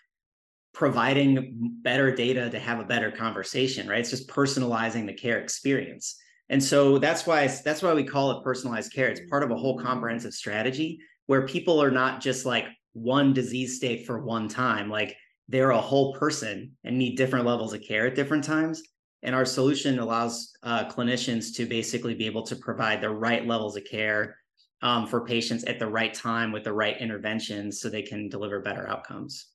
providing 0.75 1.79
better 1.81 2.13
data 2.13 2.49
to 2.49 2.59
have 2.59 2.81
a 2.81 2.83
better 2.83 3.09
conversation 3.09 3.87
right? 3.87 3.99
It's 3.99 4.09
just 4.09 4.27
personalizing 4.27 5.07
the 5.07 5.13
care 5.13 5.39
experience. 5.39 6.17
And 6.49 6.63
so 6.63 6.99
that's 6.99 7.25
why 7.25 7.47
that's 7.47 7.81
why 7.81 7.93
we 7.93 8.03
call 8.03 8.31
it 8.31 8.43
personalized 8.43 8.93
care. 8.93 9.07
It's 9.07 9.21
part 9.29 9.41
of 9.41 9.49
a 9.49 9.55
whole 9.55 9.79
comprehensive 9.79 10.33
strategy 10.33 10.99
where 11.25 11.47
people 11.47 11.81
are 11.81 11.89
not 11.89 12.21
just 12.21 12.45
like 12.45 12.65
one 12.93 13.33
disease 13.33 13.77
state 13.77 14.05
for 14.05 14.23
one 14.23 14.47
time. 14.47 14.89
Like 14.89 15.17
they're 15.47 15.71
a 15.71 15.81
whole 15.81 16.13
person 16.13 16.73
and 16.83 16.99
need 16.99 17.17
different 17.17 17.45
levels 17.45 17.73
of 17.73 17.81
care 17.81 18.07
at 18.07 18.15
different 18.15 18.43
times. 18.43 18.83
And 19.23 19.33
our 19.33 19.45
solution 19.45 19.97
allows 19.97 20.51
uh, 20.61 20.85
clinicians 20.85 21.55
to 21.55 21.65
basically 21.65 22.13
be 22.13 22.27
able 22.27 22.43
to 22.43 22.55
provide 22.57 23.01
the 23.01 23.09
right 23.09 23.47
levels 23.47 23.75
of 23.75 23.85
care 23.85 24.35
um, 24.81 25.07
for 25.07 25.25
patients 25.25 25.63
at 25.63 25.79
the 25.79 25.87
right 25.87 26.13
time 26.13 26.51
with 26.51 26.63
the 26.63 26.73
right 26.73 26.99
interventions 26.99 27.79
so 27.79 27.89
they 27.89 28.03
can 28.03 28.29
deliver 28.29 28.59
better 28.59 28.87
outcomes 28.87 29.54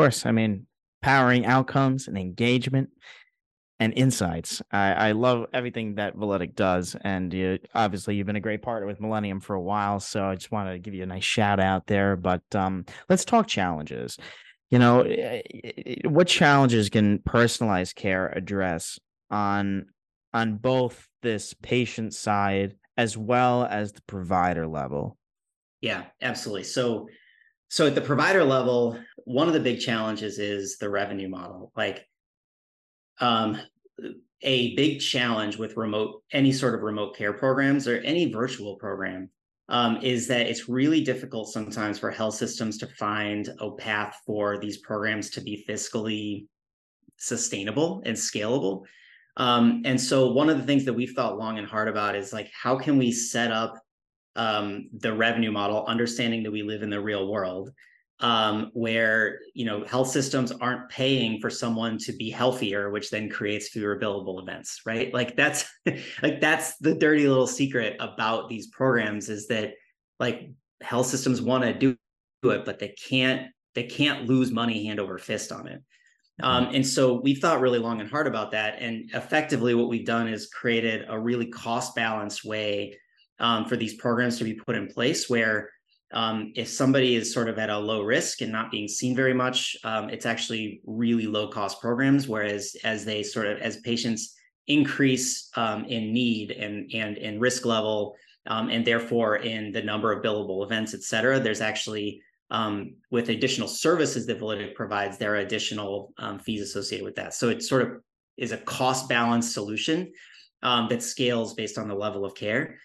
course. 0.00 0.26
I 0.26 0.32
mean, 0.32 0.66
powering 1.02 1.46
outcomes 1.46 2.08
and 2.08 2.16
engagement. 2.18 2.90
and 3.80 3.94
insights. 3.94 4.60
I, 4.70 4.92
I 4.92 5.12
love 5.12 5.46
everything 5.54 5.94
that 5.94 6.14
Validic 6.14 6.54
does, 6.54 6.94
and 7.00 7.32
you, 7.32 7.58
obviously 7.74 8.14
you've 8.14 8.26
been 8.26 8.36
a 8.36 8.40
great 8.40 8.60
partner 8.60 8.86
with 8.86 9.00
Millennium 9.00 9.40
for 9.40 9.56
a 9.56 9.60
while. 9.60 10.00
So 10.00 10.26
I 10.26 10.34
just 10.34 10.52
wanted 10.52 10.72
to 10.72 10.78
give 10.78 10.92
you 10.92 11.02
a 11.02 11.06
nice 11.06 11.24
shout 11.24 11.58
out 11.58 11.86
there. 11.86 12.14
But 12.14 12.42
um, 12.54 12.84
let's 13.08 13.24
talk 13.24 13.46
challenges. 13.46 14.18
You 14.68 14.78
know, 14.78 15.00
eh, 15.00 15.40
eh, 15.64 15.94
what 16.04 16.28
challenges 16.28 16.90
can 16.90 17.20
personalized 17.20 17.96
care 17.96 18.28
address 18.28 18.98
on 19.30 19.86
on 20.34 20.56
both 20.56 21.08
this 21.22 21.54
patient 21.54 22.12
side 22.12 22.76
as 22.98 23.16
well 23.16 23.64
as 23.64 23.92
the 23.92 24.02
provider 24.02 24.66
level? 24.66 25.16
Yeah, 25.80 26.04
absolutely. 26.20 26.64
So 26.64 27.08
so 27.70 27.86
at 27.86 27.94
the 27.94 28.00
provider 28.00 28.42
level, 28.42 28.98
one 29.24 29.46
of 29.46 29.54
the 29.54 29.60
big 29.60 29.78
challenges 29.78 30.40
is 30.40 30.76
the 30.78 30.90
revenue 30.90 31.28
model. 31.28 31.70
Like 31.76 32.04
um, 33.20 33.60
a 34.42 34.74
big 34.74 35.00
challenge 35.00 35.56
with 35.56 35.76
remote 35.76 36.24
any 36.32 36.50
sort 36.50 36.74
of 36.74 36.80
remote 36.82 37.16
care 37.16 37.32
programs 37.32 37.86
or 37.86 37.98
any 37.98 38.32
virtual 38.32 38.74
program 38.74 39.30
um, 39.68 39.98
is 40.02 40.26
that 40.26 40.48
it's 40.48 40.68
really 40.68 41.02
difficult 41.02 41.52
sometimes 41.52 41.96
for 41.96 42.10
health 42.10 42.34
systems 42.34 42.76
to 42.78 42.88
find 42.88 43.48
a 43.60 43.70
path 43.70 44.16
for 44.26 44.58
these 44.58 44.78
programs 44.78 45.30
to 45.30 45.40
be 45.40 45.64
fiscally 45.68 46.46
sustainable 47.18 48.02
and 48.04 48.16
scalable. 48.16 48.82
Um, 49.36 49.82
and 49.84 50.00
so 50.00 50.32
one 50.32 50.50
of 50.50 50.58
the 50.58 50.64
things 50.64 50.84
that 50.86 50.92
we've 50.92 51.12
thought 51.12 51.38
long 51.38 51.58
and 51.58 51.68
hard 51.68 51.86
about 51.86 52.16
is 52.16 52.32
like 52.32 52.50
how 52.52 52.76
can 52.76 52.98
we 52.98 53.12
set 53.12 53.52
up 53.52 53.78
um, 54.36 54.88
the 54.92 55.12
revenue 55.12 55.50
model, 55.50 55.84
understanding 55.86 56.42
that 56.42 56.52
we 56.52 56.62
live 56.62 56.82
in 56.82 56.90
the 56.90 57.00
real 57.00 57.28
world, 57.28 57.70
um, 58.20 58.70
where 58.74 59.40
you 59.54 59.64
know 59.64 59.84
health 59.84 60.08
systems 60.10 60.52
aren't 60.52 60.88
paying 60.90 61.40
for 61.40 61.50
someone 61.50 61.98
to 61.98 62.12
be 62.12 62.30
healthier, 62.30 62.90
which 62.90 63.10
then 63.10 63.28
creates 63.28 63.68
fewer 63.68 63.98
billable 63.98 64.40
events, 64.42 64.80
right? 64.84 65.12
Like 65.12 65.36
that's 65.36 65.64
like 66.22 66.40
that's 66.40 66.76
the 66.78 66.94
dirty 66.94 67.26
little 67.26 67.46
secret 67.46 67.96
about 67.98 68.48
these 68.48 68.68
programs 68.68 69.28
is 69.28 69.48
that 69.48 69.74
like 70.18 70.50
health 70.82 71.06
systems 71.06 71.40
want 71.40 71.64
to 71.64 71.72
do 71.72 71.96
it, 72.44 72.64
but 72.64 72.78
they 72.78 72.94
can't 73.08 73.48
they 73.74 73.84
can't 73.84 74.26
lose 74.26 74.50
money 74.50 74.86
hand 74.86 75.00
over 75.00 75.18
fist 75.18 75.52
on 75.52 75.66
it. 75.66 75.82
Um, 76.42 76.70
and 76.72 76.86
so 76.86 77.20
we've 77.20 77.38
thought 77.38 77.60
really 77.60 77.78
long 77.78 78.00
and 78.00 78.08
hard 78.08 78.26
about 78.26 78.52
that. 78.52 78.80
And 78.80 79.10
effectively, 79.12 79.74
what 79.74 79.88
we've 79.88 80.06
done 80.06 80.26
is 80.26 80.48
created 80.48 81.04
a 81.08 81.18
really 81.18 81.46
cost 81.46 81.94
balanced 81.94 82.44
way 82.44 82.96
um, 83.40 83.64
for 83.64 83.76
these 83.76 83.94
programs 83.94 84.38
to 84.38 84.44
be 84.44 84.54
put 84.54 84.76
in 84.76 84.86
place 84.86 85.28
where 85.28 85.70
um, 86.12 86.52
if 86.56 86.68
somebody 86.68 87.14
is 87.14 87.32
sort 87.32 87.48
of 87.48 87.58
at 87.58 87.70
a 87.70 87.78
low 87.78 88.02
risk 88.02 88.40
and 88.40 88.52
not 88.52 88.70
being 88.70 88.88
seen 88.88 89.14
very 89.14 89.34
much, 89.34 89.76
um, 89.84 90.10
it's 90.10 90.26
actually 90.26 90.80
really 90.84 91.26
low 91.26 91.48
cost 91.48 91.80
programs. 91.80 92.26
Whereas 92.26 92.76
as 92.84 93.04
they 93.04 93.22
sort 93.22 93.46
of 93.46 93.58
as 93.58 93.76
patients 93.78 94.34
increase 94.66 95.50
um, 95.56 95.84
in 95.86 96.12
need 96.12 96.50
and 96.50 96.90
and 96.92 97.16
in 97.16 97.40
risk 97.40 97.64
level, 97.64 98.16
um, 98.46 98.68
and 98.70 98.84
therefore 98.84 99.36
in 99.36 99.72
the 99.72 99.82
number 99.82 100.12
of 100.12 100.22
billable 100.22 100.64
events, 100.64 100.94
et 100.94 101.02
cetera, 101.02 101.38
there's 101.38 101.60
actually 101.60 102.20
um, 102.50 102.94
with 103.10 103.28
additional 103.28 103.68
services 103.68 104.26
that 104.26 104.40
Validic 104.40 104.74
provides, 104.74 105.16
there 105.16 105.34
are 105.34 105.36
additional 105.36 106.12
um, 106.18 106.40
fees 106.40 106.62
associated 106.62 107.04
with 107.04 107.14
that. 107.14 107.34
So 107.34 107.48
it 107.48 107.62
sort 107.62 107.82
of 107.82 107.88
is 108.36 108.50
a 108.52 108.58
cost 108.58 109.08
balance 109.08 109.54
solution 109.54 110.12
that 110.62 111.02
scales 111.02 111.54
based 111.54 111.78
on 111.78 111.86
the 111.88 111.94
level 111.94 112.24
of 112.24 112.34
care. 112.34 112.80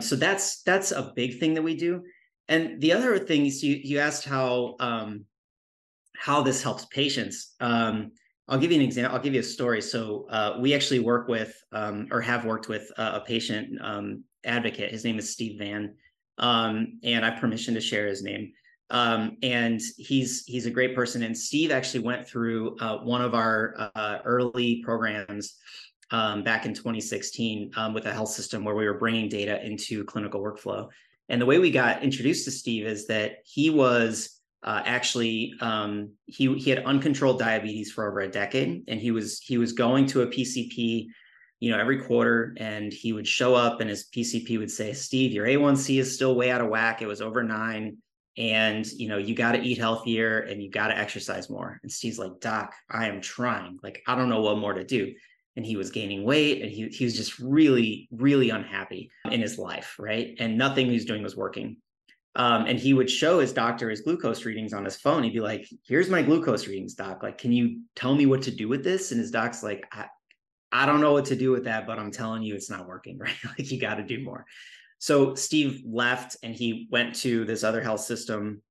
So 0.00 0.16
that's 0.16 0.62
that's 0.62 0.92
a 0.92 1.12
big 1.14 1.40
thing 1.40 1.54
that 1.54 1.62
we 1.62 1.76
do. 1.76 2.02
And 2.48 2.80
the 2.80 2.92
other 2.92 3.18
thing 3.18 3.46
is 3.46 3.62
you 3.62 3.78
you 3.82 3.98
asked 3.98 4.24
how 4.24 4.76
um, 4.80 5.24
how 6.16 6.42
this 6.42 6.62
helps 6.62 6.84
patients. 6.86 7.54
Um, 7.60 8.12
I'll 8.48 8.58
give 8.58 8.72
you 8.72 8.78
an 8.78 8.84
example. 8.84 9.14
I'll 9.14 9.22
give 9.22 9.34
you 9.34 9.40
a 9.40 9.44
story. 9.44 9.82
So 9.82 10.26
uh, 10.30 10.56
we 10.58 10.74
actually 10.74 11.00
work 11.00 11.28
with 11.28 11.54
um, 11.72 12.08
or 12.10 12.20
have 12.22 12.46
worked 12.46 12.68
with 12.68 12.90
a 12.96 13.20
patient 13.20 13.78
um, 13.82 14.24
advocate. 14.44 14.90
His 14.90 15.04
name 15.04 15.18
is 15.18 15.30
Steve 15.30 15.58
Van, 15.58 15.94
um, 16.38 16.98
and 17.02 17.24
I 17.24 17.30
have 17.30 17.40
permission 17.40 17.74
to 17.74 17.80
share 17.80 18.06
his 18.06 18.22
name. 18.22 18.52
Um, 18.90 19.36
and 19.42 19.80
he's 19.98 20.44
he's 20.46 20.64
a 20.64 20.70
great 20.70 20.94
person. 20.94 21.22
And 21.22 21.36
Steve 21.36 21.70
actually 21.70 22.00
went 22.00 22.26
through 22.26 22.78
uh, 22.78 22.98
one 22.98 23.20
of 23.20 23.34
our 23.34 23.90
uh, 23.94 24.18
early 24.24 24.82
programs 24.82 25.56
um, 26.10 26.42
back 26.42 26.64
in 26.64 26.74
2016 26.74 27.72
um, 27.76 27.94
with 27.94 28.06
a 28.06 28.12
health 28.12 28.30
system 28.30 28.64
where 28.64 28.74
we 28.74 28.86
were 28.86 28.98
bringing 28.98 29.28
data 29.28 29.64
into 29.64 30.04
clinical 30.04 30.40
workflow. 30.40 30.88
And 31.28 31.40
the 31.40 31.46
way 31.46 31.58
we 31.58 31.70
got 31.70 32.02
introduced 32.02 32.44
to 32.46 32.50
Steve 32.50 32.86
is 32.86 33.06
that 33.08 33.36
he 33.44 33.70
was 33.70 34.38
uh, 34.62 34.82
actually 34.84 35.54
um, 35.60 36.10
he 36.26 36.52
he 36.58 36.70
had 36.70 36.84
uncontrolled 36.84 37.38
diabetes 37.38 37.92
for 37.92 38.08
over 38.08 38.20
a 38.20 38.30
decade, 38.30 38.84
and 38.88 39.00
he 39.00 39.10
was 39.10 39.38
he 39.38 39.58
was 39.58 39.72
going 39.72 40.06
to 40.06 40.22
a 40.22 40.26
PCP, 40.26 41.06
you 41.60 41.70
know, 41.70 41.78
every 41.78 42.02
quarter, 42.02 42.54
and 42.56 42.92
he 42.92 43.12
would 43.12 43.26
show 43.26 43.54
up, 43.54 43.80
and 43.80 43.88
his 43.88 44.08
PCP 44.14 44.58
would 44.58 44.70
say, 44.70 44.92
"Steve, 44.94 45.32
your 45.32 45.46
A1C 45.46 46.00
is 46.00 46.14
still 46.14 46.34
way 46.34 46.50
out 46.50 46.60
of 46.60 46.68
whack. 46.68 47.02
It 47.02 47.06
was 47.06 47.22
over 47.22 47.44
nine, 47.44 47.98
and 48.36 48.84
you 48.86 49.08
know 49.08 49.18
you 49.18 49.34
got 49.34 49.52
to 49.52 49.62
eat 49.62 49.78
healthier 49.78 50.40
and 50.40 50.60
you 50.60 50.70
got 50.70 50.88
to 50.88 50.98
exercise 50.98 51.48
more." 51.48 51.78
And 51.82 51.92
Steve's 51.92 52.18
like, 52.18 52.40
"Doc, 52.40 52.74
I 52.90 53.06
am 53.06 53.20
trying. 53.20 53.78
Like, 53.82 54.02
I 54.08 54.16
don't 54.16 54.30
know 54.30 54.40
what 54.40 54.58
more 54.58 54.74
to 54.74 54.84
do." 54.84 55.14
And 55.58 55.66
he 55.66 55.76
was 55.76 55.90
gaining 55.90 56.22
weight 56.22 56.62
and 56.62 56.70
he, 56.70 56.86
he 56.86 57.04
was 57.04 57.16
just 57.16 57.36
really 57.40 58.08
really 58.12 58.50
unhappy 58.50 59.10
in 59.32 59.40
his 59.40 59.58
life 59.58 59.96
right? 59.98 60.36
And 60.38 60.56
nothing 60.56 60.86
he 60.86 60.94
was 60.94 61.04
doing 61.04 61.22
was 61.22 61.36
working. 61.36 61.78
Um, 62.36 62.66
and 62.66 62.78
he 62.78 62.94
would 62.94 63.10
show 63.10 63.40
his 63.40 63.52
doctor 63.52 63.90
his 63.90 64.02
glucose 64.02 64.44
readings 64.44 64.72
on 64.72 64.84
his 64.84 64.94
phone. 64.94 65.24
He'd 65.24 65.32
be 65.32 65.40
like 65.40 65.68
here's 65.84 66.08
my 66.08 66.22
glucose 66.22 66.68
readings 66.68 66.94
doc. 66.94 67.24
Like 67.24 67.38
can 67.38 67.50
you 67.50 67.80
tell 67.96 68.14
me 68.14 68.24
what 68.24 68.42
to 68.42 68.52
do 68.52 68.68
with 68.68 68.84
this? 68.84 69.10
And 69.10 69.20
his 69.20 69.32
doc's 69.32 69.64
like 69.64 69.84
i, 69.90 70.06
I 70.70 70.86
don't 70.86 71.00
know 71.00 71.12
what 71.12 71.24
to 71.26 71.36
do 71.36 71.50
with 71.50 71.64
that 71.64 71.86
but 71.86 71.98
i'm 71.98 72.12
telling 72.12 72.42
you 72.42 72.54
it's 72.54 72.70
not 72.70 72.86
working 72.86 73.18
right? 73.26 73.34
Like 73.44 73.70
you 73.72 73.80
got 73.80 73.96
to 73.96 74.04
do 74.04 74.22
more. 74.22 74.46
So 75.00 75.34
steve 75.34 75.82
left 75.84 76.36
and 76.44 76.54
he 76.54 76.86
went 76.92 77.16
to 77.16 77.44
this 77.44 77.64
other 77.64 77.82
health 77.82 78.02
system 78.02 78.62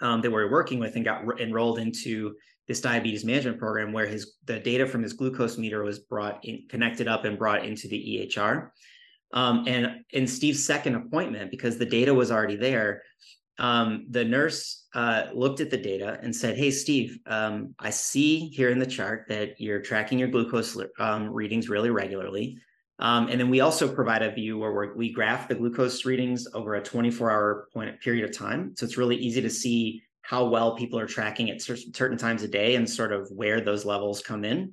um, 0.00 0.22
that 0.22 0.30
we 0.30 0.40
are 0.40 0.50
working 0.50 0.78
with 0.78 0.96
and 0.96 1.04
got 1.04 1.26
re- 1.26 1.42
enrolled 1.42 1.78
into 1.78 2.36
this 2.70 2.80
diabetes 2.80 3.24
management 3.24 3.58
program 3.58 3.92
where 3.92 4.06
his 4.06 4.36
the 4.44 4.60
data 4.60 4.86
from 4.86 5.02
his 5.02 5.12
glucose 5.12 5.58
meter 5.58 5.82
was 5.82 5.98
brought 5.98 6.44
in, 6.44 6.62
connected 6.68 7.08
up 7.08 7.24
and 7.24 7.36
brought 7.36 7.64
into 7.64 7.88
the 7.88 7.96
EHR. 7.96 8.70
Um, 9.32 9.64
and 9.66 10.04
in 10.10 10.28
Steve's 10.28 10.64
second 10.64 10.94
appointment, 10.94 11.50
because 11.50 11.78
the 11.78 11.84
data 11.84 12.14
was 12.14 12.30
already 12.30 12.54
there, 12.54 13.02
um, 13.58 14.06
the 14.08 14.24
nurse 14.24 14.86
uh, 14.94 15.24
looked 15.34 15.58
at 15.58 15.70
the 15.70 15.76
data 15.76 16.20
and 16.22 16.34
said, 16.34 16.56
"Hey, 16.56 16.70
Steve, 16.70 17.18
um, 17.26 17.74
I 17.80 17.90
see 17.90 18.46
here 18.50 18.70
in 18.70 18.78
the 18.78 18.86
chart 18.86 19.24
that 19.30 19.60
you're 19.60 19.82
tracking 19.82 20.20
your 20.20 20.28
glucose 20.28 20.80
um, 21.00 21.28
readings 21.28 21.68
really 21.68 21.90
regularly." 21.90 22.56
Um, 23.00 23.26
and 23.26 23.40
then 23.40 23.50
we 23.50 23.62
also 23.62 23.92
provide 23.92 24.22
a 24.22 24.30
view 24.30 24.58
where 24.58 24.94
we 24.94 25.12
graph 25.12 25.48
the 25.48 25.56
glucose 25.56 26.04
readings 26.04 26.46
over 26.54 26.76
a 26.76 26.82
24-hour 26.82 27.66
point 27.74 28.00
period 28.00 28.30
of 28.30 28.36
time, 28.36 28.76
so 28.76 28.86
it's 28.86 28.96
really 28.96 29.16
easy 29.16 29.40
to 29.42 29.50
see 29.50 30.04
how 30.30 30.44
well 30.44 30.76
people 30.76 30.96
are 30.96 31.08
tracking 31.08 31.50
at 31.50 31.60
certain 31.60 32.16
times 32.16 32.44
a 32.44 32.48
day 32.48 32.76
and 32.76 32.88
sort 32.88 33.12
of 33.12 33.28
where 33.32 33.60
those 33.60 33.84
levels 33.84 34.22
come 34.22 34.44
in. 34.44 34.72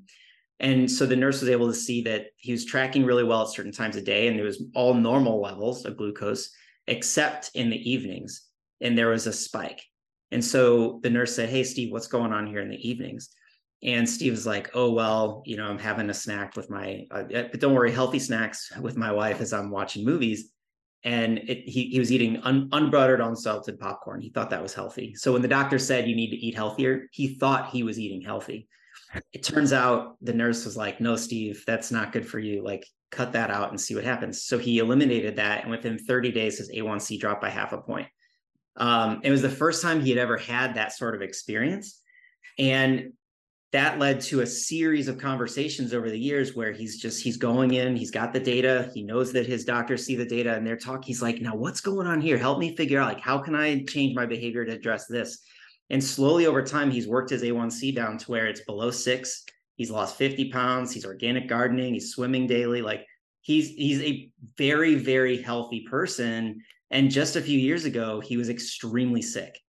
And 0.60 0.90
so 0.90 1.08
the 1.08 1.16
nurse 1.16 1.42
was 1.42 1.50
able 1.50 1.66
to 1.66 1.74
see 1.74 2.04
that 2.04 2.28
he 2.38 2.52
was 2.52 2.64
tracking 2.64 3.04
really 3.04 3.24
well 3.24 3.42
at 3.42 3.50
certain 3.50 3.72
times 3.72 3.96
a 3.96 4.02
day, 4.04 4.28
and 4.28 4.40
it 4.40 4.44
was 4.44 4.64
all 4.76 4.94
normal 4.94 5.42
levels 5.42 5.84
of 5.86 5.98
glucose, 5.98 6.52
except 6.86 7.50
in 7.56 7.72
the 7.72 7.92
evenings. 7.92 8.44
And 8.82 8.96
there 8.96 9.10
was 9.10 9.26
a 9.26 9.34
spike. 9.34 9.82
And 10.32 10.46
so 10.46 11.00
the 11.02 11.10
nurse 11.10 11.36
said, 11.36 11.50
Hey, 11.50 11.64
Steve, 11.64 11.92
what's 11.92 12.06
going 12.06 12.34
on 12.34 12.46
here 12.46 12.62
in 12.62 12.70
the 12.70 12.88
evenings? 12.88 13.30
And 13.82 14.08
Steve 14.08 14.34
was 14.34 14.46
like, 14.46 14.70
Oh, 14.76 14.92
well, 14.92 15.42
you 15.48 15.58
know, 15.58 15.66
I'm 15.66 15.80
having 15.80 16.12
a 16.12 16.14
snack 16.14 16.56
with 16.56 16.70
my, 16.70 17.08
uh, 17.10 17.24
but 17.24 17.60
don't 17.60 17.74
worry, 17.74 17.92
healthy 17.92 18.20
snacks 18.20 18.72
with 18.80 18.96
my 18.96 19.12
wife 19.12 19.42
as 19.42 19.54
I'm 19.54 19.72
watching 19.72 20.06
movies 20.06 20.52
and 21.08 21.38
it, 21.38 21.60
he, 21.70 21.88
he 21.88 22.00
was 22.00 22.12
eating 22.12 22.42
un, 22.44 22.68
unbuttered, 22.74 23.22
unsalted 23.22 23.80
popcorn. 23.80 24.20
He 24.20 24.30
thought 24.30 24.50
that 24.50 24.62
was 24.62 24.74
healthy. 24.74 25.16
So 25.16 25.32
when 25.32 25.42
the 25.42 25.48
doctor 25.48 25.80
said 25.80 26.06
you 26.06 26.16
need 26.18 26.32
to 26.32 26.36
eat 26.36 26.54
healthier, 26.54 27.08
he 27.14 27.36
thought 27.36 27.70
he 27.70 27.82
was 27.82 27.98
eating 27.98 28.22
healthy. 28.22 28.68
It 29.32 29.42
turns 29.42 29.72
out 29.72 30.18
the 30.22 30.34
nurse 30.34 30.66
was 30.66 30.76
like, 30.76 31.00
"No, 31.00 31.16
Steve, 31.16 31.64
that's 31.66 31.92
not 31.92 32.12
good 32.12 32.28
for 32.28 32.40
you. 32.40 32.62
Like, 32.62 32.86
cut 33.10 33.32
that 33.32 33.50
out 33.50 33.70
and 33.70 33.80
see 33.80 33.96
what 33.96 34.04
happens." 34.04 34.44
So 34.44 34.58
he 34.58 34.80
eliminated 34.80 35.38
that, 35.38 35.62
and 35.62 35.72
within 35.72 35.98
30 35.98 36.34
days, 36.34 36.58
his 36.58 36.70
A1C 36.72 37.18
dropped 37.18 37.42
by 37.42 37.50
half 37.50 37.72
a 37.72 37.78
point. 37.78 38.08
Um, 38.76 39.22
it 39.24 39.32
was 39.32 39.42
the 39.42 39.50
first 39.50 39.82
time 39.82 40.02
he 40.02 40.10
had 40.10 40.20
ever 40.20 40.36
had 40.36 40.76
that 40.76 40.92
sort 40.92 41.16
of 41.16 41.22
experience, 41.22 42.02
and 42.60 43.14
that 43.74 44.00
led 44.00 44.22
to 44.22 44.42
a 44.42 44.48
series 44.48 45.08
of 45.08 45.18
conversations 45.18 45.94
over 45.94 46.10
the 46.10 46.20
years 46.20 46.56
where 46.56 46.72
he's 46.72 47.02
just 47.02 47.22
he's 47.22 47.38
going 47.38 47.74
in 47.74 47.96
he's 47.96 48.12
got 48.12 48.32
the 48.32 48.40
data 48.40 48.90
he 48.94 49.04
knows 49.04 49.34
that 49.34 49.46
his 49.46 49.66
doctors 49.66 50.06
see 50.06 50.16
the 50.16 50.26
data 50.26 50.54
and 50.54 50.66
they're 50.66 50.78
talking 50.78 51.04
he's 51.04 51.22
like 51.22 51.42
now 51.42 51.56
what's 51.56 51.82
going 51.82 52.08
on 52.08 52.22
here? 52.22 52.38
Help 52.38 52.60
me 52.60 52.76
figure 52.76 53.00
out 53.00 53.14
like 53.14 53.24
how 53.24 53.38
can 53.38 53.56
i 53.56 53.84
change 53.84 54.16
my 54.16 54.26
behavior 54.26 54.66
to 54.66 54.74
address 54.74 55.08
this? 55.08 55.40
And 55.90 56.04
slowly 56.04 56.46
over 56.46 56.64
time 56.64 56.92
he's 56.92 57.08
worked 57.08 57.32
his 57.32 57.44
a1c 57.44 57.94
down 57.96 58.18
to 58.18 58.32
where 58.32 58.48
it's 58.48 58.62
below 58.62 58.92
six. 58.92 59.44
He's 59.76 59.92
lost 59.92 60.18
50 60.18 60.50
pounds. 60.50 60.92
He's 60.92 61.06
organic 61.06 61.48
gardening. 61.48 61.94
He's 61.94 62.12
swimming 62.12 62.48
daily. 62.48 62.82
Like 62.82 63.06
he's 63.42 63.70
he's 63.70 64.02
a 64.02 64.32
very 64.58 64.96
very 64.96 65.42
healthy 65.42 65.86
person. 65.90 66.62
And 66.90 67.12
just 67.12 67.36
a 67.36 67.42
few 67.42 67.60
years 67.60 67.84
ago 67.84 68.22
he 68.22 68.38
was 68.38 68.50
extremely 68.50 69.22
sick 69.22 69.60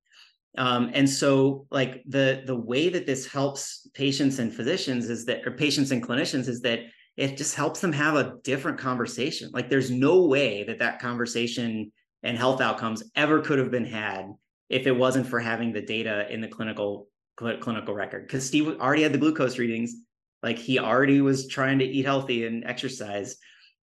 Um, 0.56 0.90
and 0.94 1.08
so 1.08 1.66
like 1.70 2.02
the 2.06 2.42
the 2.46 2.56
way 2.56 2.88
that 2.88 3.06
this 3.06 3.26
helps 3.26 3.88
patients 3.94 4.38
and 4.38 4.52
physicians 4.52 5.10
is 5.10 5.26
that 5.26 5.46
or 5.46 5.52
patients 5.52 5.90
and 5.90 6.02
clinicians 6.02 6.48
is 6.48 6.60
that 6.62 6.80
it 7.16 7.36
just 7.36 7.54
helps 7.54 7.80
them 7.80 7.92
have 7.92 8.14
a 8.14 8.34
different 8.44 8.78
conversation. 8.78 9.50
Like 9.52 9.68
there's 9.68 9.90
no 9.90 10.26
way 10.26 10.64
that 10.64 10.78
that 10.78 11.00
conversation 11.00 11.92
and 12.22 12.38
health 12.38 12.60
outcomes 12.60 13.02
ever 13.14 13.40
could 13.40 13.58
have 13.58 13.70
been 13.70 13.84
had 13.84 14.26
if 14.68 14.86
it 14.86 14.92
wasn't 14.92 15.26
for 15.26 15.40
having 15.40 15.72
the 15.72 15.82
data 15.82 16.32
in 16.32 16.40
the 16.40 16.48
clinical 16.48 17.08
cl- 17.38 17.58
clinical 17.58 17.94
record. 17.94 18.26
Because 18.26 18.46
Steve 18.46 18.68
already 18.80 19.02
had 19.02 19.12
the 19.12 19.18
glucose 19.18 19.58
readings. 19.58 19.94
Like 20.42 20.58
he 20.58 20.78
already 20.78 21.20
was 21.20 21.48
trying 21.48 21.80
to 21.80 21.84
eat 21.84 22.04
healthy 22.04 22.46
and 22.46 22.64
exercise 22.64 23.36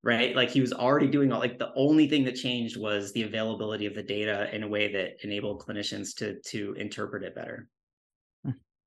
right 0.04 0.36
like 0.36 0.50
he 0.50 0.62
was 0.62 0.74
already 0.74 1.08
doing 1.08 1.32
all 1.32 1.40
like 1.40 1.60
the 1.60 1.72
only 1.76 2.08
thing 2.08 2.24
that 2.24 2.36
changed 2.36 2.78
was 2.78 3.14
the 3.14 3.24
availability 3.24 3.86
of 3.86 3.96
the 3.96 4.04
data 4.04 4.54
in 4.54 4.64
a 4.64 4.68
way 4.68 4.92
that 4.92 5.24
enabled 5.24 5.62
clinicians 5.62 6.16
to 6.16 6.40
to 6.42 6.74
interpret 6.78 7.24
it 7.24 7.36
better 7.36 7.68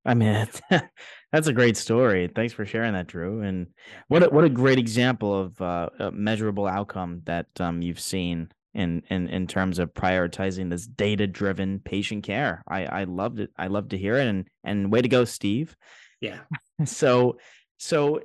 I 0.06 0.14
mean, 0.14 0.46
that's 1.32 1.48
a 1.48 1.52
great 1.52 1.76
story. 1.76 2.30
Thanks 2.32 2.54
for 2.54 2.64
sharing 2.64 2.92
that, 2.94 3.08
Drew. 3.08 3.42
And 3.42 3.66
what 4.06 4.22
a, 4.22 4.28
what 4.28 4.44
a 4.44 4.48
great 4.48 4.78
example 4.78 5.38
of 5.38 5.60
uh, 5.60 5.88
a 5.98 6.12
measurable 6.12 6.66
outcome 6.66 7.22
that 7.24 7.48
um, 7.58 7.82
you've 7.82 8.00
seen 8.00 8.50
in 8.72 9.02
in 9.08 9.28
in 9.28 9.46
terms 9.46 9.78
of 9.78 9.94
prioritizing 9.94 10.70
this 10.70 10.86
data 10.86 11.26
driven 11.26 11.80
patient 11.80 12.22
care. 12.24 12.62
I 12.68 12.84
I 12.84 13.04
loved 13.04 13.40
it. 13.40 13.50
I 13.56 13.66
love 13.66 13.88
to 13.88 13.98
hear 13.98 14.16
it. 14.16 14.28
And 14.28 14.46
and 14.62 14.92
way 14.92 15.02
to 15.02 15.08
go, 15.08 15.24
Steve. 15.24 15.76
Yeah. 16.20 16.40
So 16.84 17.38
so 17.78 18.20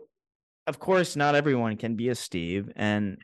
of 0.68 0.80
course 0.80 1.16
not 1.16 1.36
everyone 1.36 1.78
can 1.78 1.96
be 1.96 2.10
a 2.10 2.16
Steve 2.16 2.72
and 2.76 3.18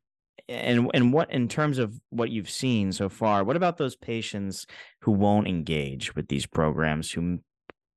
and 0.50 0.90
and 0.94 1.12
what 1.12 1.32
in 1.32 1.48
terms 1.48 1.78
of 1.78 2.00
what 2.10 2.30
you've 2.30 2.50
seen 2.50 2.92
so 2.92 3.10
far 3.10 3.44
what 3.44 3.58
about 3.58 3.78
those 3.78 3.96
patients 3.96 4.66
who 5.02 5.12
won't 5.12 5.48
engage 5.48 6.16
with 6.16 6.28
these 6.28 6.46
programs 6.46 7.12
who 7.12 7.40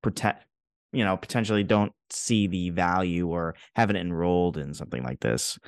protect 0.02 0.46
you 0.92 1.04
know 1.04 1.16
potentially 1.16 1.62
don't 1.62 1.92
see 2.10 2.46
the 2.46 2.70
value 2.70 3.28
or 3.28 3.54
haven't 3.76 3.96
enrolled 3.96 4.56
in 4.56 4.74
something 4.74 5.02
like 5.02 5.20
this? 5.20 5.58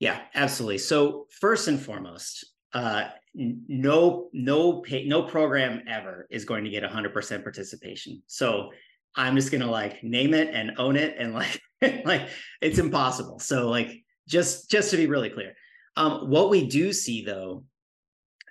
Yeah 0.00 0.20
absolutely. 0.34 0.78
So 0.78 1.26
first 1.40 1.68
and 1.68 1.80
foremost 1.80 2.46
uh 2.74 3.04
no 3.34 4.28
no 4.32 4.80
pay, 4.80 5.06
no 5.06 5.22
program 5.22 5.82
ever 5.88 6.26
is 6.30 6.44
going 6.44 6.64
to 6.64 6.70
get 6.70 6.82
100% 6.82 7.42
participation. 7.42 8.22
So 8.26 8.70
i'm 9.16 9.34
just 9.34 9.50
going 9.50 9.62
to 9.62 9.70
like 9.70 10.04
name 10.04 10.34
it 10.34 10.50
and 10.52 10.72
own 10.76 10.94
it 10.94 11.16
and 11.18 11.32
like 11.32 11.60
like 12.04 12.28
it's 12.60 12.78
impossible 12.78 13.38
so 13.38 13.68
like 13.68 14.04
just 14.26 14.70
just 14.70 14.90
to 14.90 14.96
be 14.96 15.06
really 15.06 15.30
clear 15.30 15.54
um 15.96 16.28
what 16.28 16.50
we 16.50 16.66
do 16.66 16.92
see 16.92 17.24
though 17.24 17.64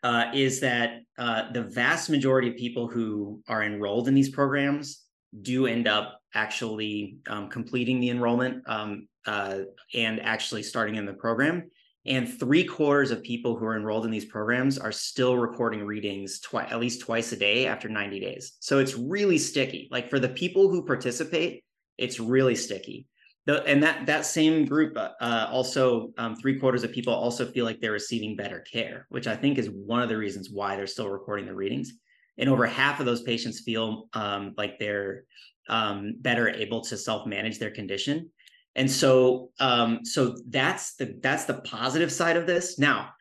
uh, 0.04 0.32
is 0.34 0.60
that 0.60 1.02
uh, 1.18 1.52
the 1.52 1.64
vast 1.64 2.10
majority 2.10 2.50
of 2.50 2.56
people 2.56 2.88
who 2.88 3.42
are 3.48 3.64
enrolled 3.64 4.08
in 4.08 4.14
these 4.14 4.30
programs 4.30 5.04
do 5.42 5.68
end 5.68 5.88
up 5.88 6.22
actually 6.34 7.18
um, 7.28 7.50
completing 7.50 8.00
the 8.00 8.10
enrollment 8.10 8.64
um, 8.68 9.08
uh, 9.26 9.60
and 9.94 10.22
actually 10.22 10.64
starting 10.64 10.96
in 10.96 11.06
the 11.06 11.14
program. 11.14 11.70
And 12.06 12.40
three 12.40 12.64
quarters 12.64 13.12
of 13.12 13.22
people 13.22 13.58
who 13.58 13.66
are 13.66 13.76
enrolled 13.76 14.06
in 14.06 14.12
these 14.12 14.26
programs 14.26 14.78
are 14.78 14.94
still 14.94 15.36
recording 15.38 15.84
readings 15.84 16.40
twice, 16.40 16.72
at 16.72 16.80
least 16.80 17.02
twice 17.02 17.34
a 17.34 17.36
day 17.36 17.68
after 17.68 17.90
90 17.90 18.22
days. 18.22 18.54
So 18.60 18.80
it's 18.80 18.96
really 18.96 19.38
sticky. 19.38 19.90
Like 19.92 20.10
for 20.10 20.20
the 20.20 20.30
people 20.30 20.70
who 20.70 20.86
participate, 20.86 21.66
it's 21.98 22.20
really 22.20 22.56
sticky. 22.56 23.08
The, 23.48 23.64
and 23.64 23.82
that 23.82 24.06
that 24.08 24.26
same 24.26 24.66
group 24.66 24.98
uh, 24.98 25.12
uh 25.22 25.48
also 25.50 26.12
um, 26.18 26.36
three 26.36 26.60
quarters 26.60 26.84
of 26.84 26.92
people 26.92 27.14
also 27.14 27.46
feel 27.46 27.64
like 27.64 27.80
they're 27.80 27.94
receiving 27.94 28.36
better 28.36 28.60
care, 28.60 29.08
which 29.08 29.26
I 29.26 29.38
think 29.38 29.58
is 29.58 29.70
one 29.70 30.02
of 30.02 30.10
the 30.10 30.18
reasons 30.18 30.50
why 30.52 30.76
they're 30.76 30.86
still 30.86 31.08
recording 31.08 31.46
the 31.46 31.56
readings. 31.56 31.94
And 32.38 32.50
over 32.50 32.66
half 32.66 33.00
of 33.00 33.06
those 33.06 33.22
patients 33.22 33.62
feel 33.62 34.10
um, 34.12 34.54
like 34.58 34.78
they're 34.78 35.24
um, 35.70 36.16
better 36.20 36.50
able 36.50 36.82
to 36.82 36.98
self-manage 36.98 37.58
their 37.58 37.72
condition. 37.72 38.30
And 38.76 38.92
so 38.92 39.52
um, 39.62 40.04
so 40.04 40.36
that's 40.50 40.96
the 40.96 41.18
that's 41.24 41.46
the 41.46 41.62
positive 41.62 42.12
side 42.12 42.36
of 42.36 42.48
this. 42.48 42.78
Now 42.78 43.12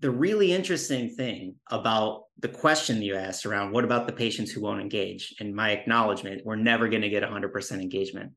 the 0.00 0.10
really 0.10 0.52
interesting 0.52 1.08
thing 1.14 1.54
about 1.70 2.24
the 2.40 2.48
question 2.48 3.00
you 3.00 3.14
asked 3.14 3.46
around 3.46 3.70
what 3.70 3.84
about 3.84 4.08
the 4.08 4.12
patients 4.12 4.50
who 4.50 4.60
won't 4.60 4.80
engage? 4.80 5.36
And 5.38 5.54
my 5.54 5.70
acknowledgement 5.70 6.42
we're 6.44 6.56
never 6.56 6.88
going 6.88 7.02
to 7.02 7.08
get 7.08 7.22
100% 7.22 7.72
engagement 7.80 8.32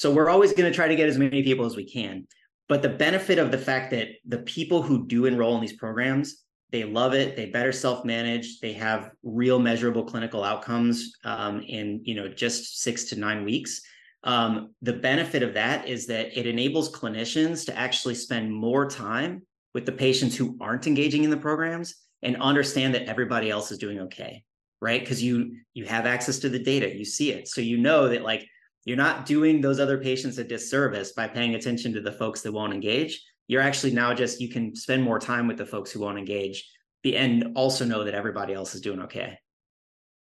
so 0.00 0.10
we're 0.10 0.30
always 0.30 0.54
going 0.54 0.64
to 0.64 0.74
try 0.74 0.88
to 0.88 0.96
get 0.96 1.10
as 1.10 1.18
many 1.18 1.42
people 1.42 1.66
as 1.66 1.76
we 1.76 1.84
can. 1.84 2.26
But 2.70 2.80
the 2.80 2.88
benefit 2.88 3.38
of 3.38 3.50
the 3.50 3.58
fact 3.58 3.90
that 3.90 4.08
the 4.26 4.38
people 4.38 4.80
who 4.80 5.06
do 5.06 5.26
enroll 5.26 5.54
in 5.56 5.60
these 5.60 5.74
programs 5.74 6.42
they 6.70 6.84
love 6.84 7.14
it 7.14 7.36
they 7.36 7.46
better 7.46 7.72
self-manage 7.72 8.60
they 8.60 8.72
have 8.72 9.10
real 9.24 9.58
measurable 9.58 10.04
clinical 10.04 10.42
outcomes 10.42 11.12
um, 11.24 11.60
in 11.60 12.00
you 12.04 12.14
know 12.14 12.28
just 12.28 12.80
six 12.80 13.04
to 13.10 13.16
nine 13.16 13.44
weeks 13.44 13.82
um, 14.24 14.72
the 14.80 14.92
benefit 14.92 15.42
of 15.42 15.52
that 15.52 15.86
is 15.86 16.06
that 16.06 16.38
it 16.38 16.46
enables 16.46 16.90
clinicians 16.90 17.66
to 17.66 17.76
actually 17.76 18.14
spend 18.14 18.54
more 18.54 18.88
time 18.88 19.42
with 19.74 19.84
the 19.84 19.92
patients 19.92 20.36
who 20.36 20.56
aren't 20.60 20.86
engaging 20.86 21.24
in 21.24 21.30
the 21.30 21.36
programs 21.36 21.96
and 22.22 22.40
understand 22.40 22.94
that 22.94 23.08
everybody 23.08 23.50
else 23.50 23.70
is 23.70 23.78
doing 23.78 23.98
okay 23.98 24.44
right? 24.80 25.00
Because 25.00 25.22
you 25.22 25.56
you 25.74 25.84
have 25.84 26.06
access 26.06 26.38
to 26.38 26.48
the 26.48 26.58
data 26.58 26.96
you 26.96 27.04
see 27.04 27.32
it. 27.32 27.48
So 27.48 27.60
you 27.60 27.76
know 27.76 28.08
that 28.08 28.22
like 28.22 28.46
you're 28.84 28.96
not 28.96 29.26
doing 29.26 29.60
those 29.60 29.80
other 29.80 29.98
patients 29.98 30.38
a 30.38 30.44
disservice 30.44 31.12
by 31.12 31.28
paying 31.28 31.54
attention 31.54 31.92
to 31.92 32.00
the 32.00 32.12
folks 32.12 32.40
that 32.42 32.52
won't 32.52 32.72
engage. 32.72 33.22
You're 33.46 33.62
actually 33.62 33.92
now 33.92 34.14
just 34.14 34.40
you 34.40 34.48
can 34.48 34.74
spend 34.74 35.02
more 35.02 35.18
time 35.18 35.46
with 35.46 35.58
the 35.58 35.66
folks 35.66 35.90
who 35.90 36.00
won't 36.00 36.18
engage 36.18 36.64
the 37.02 37.16
and 37.16 37.52
also 37.54 37.84
know 37.84 38.04
that 38.04 38.14
everybody 38.14 38.52
else 38.52 38.74
is 38.74 38.80
doing 38.80 39.00
okay. 39.02 39.38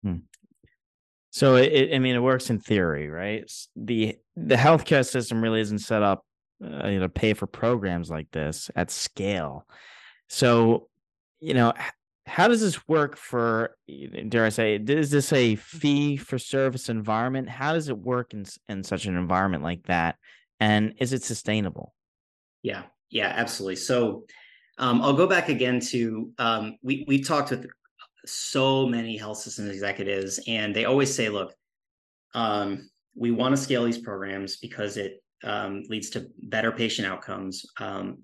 Hmm. 0.03 0.17
so 1.31 1.55
it, 1.55 1.95
i 1.95 2.01
mean 2.01 2.17
it 2.17 2.23
works 2.23 2.51
in 2.51 2.59
theory 2.59 3.09
right? 3.09 3.51
The 3.77 4.17
the 4.37 4.57
healthcare 4.57 5.09
system 5.09 5.41
really 5.41 5.61
isn't 5.61 5.79
set 5.79 6.03
up 6.03 6.25
uh, 6.63 6.89
you 6.89 6.99
know, 6.99 7.07
to 7.07 7.09
pay 7.09 7.35
for 7.35 7.47
programs 7.47 8.11
like 8.11 8.31
this 8.31 8.71
at 8.75 8.91
scale. 8.91 9.67
So 10.29 10.89
you 11.41 11.55
know 11.55 11.73
how 12.27 12.49
does 12.49 12.61
this 12.61 12.87
work 12.89 13.17
for 13.17 13.77
dare 14.29 14.45
i 14.45 14.49
say 14.49 14.77
is 14.77 15.11
this 15.11 15.33
a 15.33 15.57
fee 15.57 16.17
for 16.17 16.39
service 16.39 16.89
environment 16.89 17.49
how 17.49 17.73
does 17.73 17.89
it 17.89 17.99
work 17.99 18.33
in 18.33 18.45
in 18.69 18.85
such 18.85 19.07
an 19.07 19.17
environment 19.17 19.63
like 19.63 19.83
that 19.85 20.17
and 20.61 20.95
is 20.99 21.13
it 21.13 21.23
sustainable 21.23 21.95
yeah 22.63 22.83
yeah, 23.13 23.33
absolutely. 23.37 23.77
So 23.77 24.25
um, 24.79 25.03
I'll 25.03 25.13
go 25.13 25.27
back 25.27 25.51
again 25.51 25.79
to 25.91 26.33
um, 26.39 26.79
we 26.83 27.05
we 27.07 27.21
talked 27.21 27.51
with 27.51 27.67
so 28.25 28.87
many 28.87 29.17
health 29.19 29.39
system 29.39 29.71
executives, 29.71 30.41
and 30.49 30.75
they 30.75 30.87
always 30.87 31.15
say, 31.15 31.29
"Look, 31.29 31.55
um, 32.35 32.91
we 33.15 33.31
want 33.31 33.55
to 33.55 33.63
scale 33.63 33.85
these 33.85 33.99
programs 33.99 34.57
because 34.57 34.97
it 34.97 35.23
um, 35.45 35.85
leads 35.89 36.09
to 36.11 36.27
better 36.45 36.73
patient 36.73 37.07
outcomes, 37.07 37.67
um, 37.79 38.23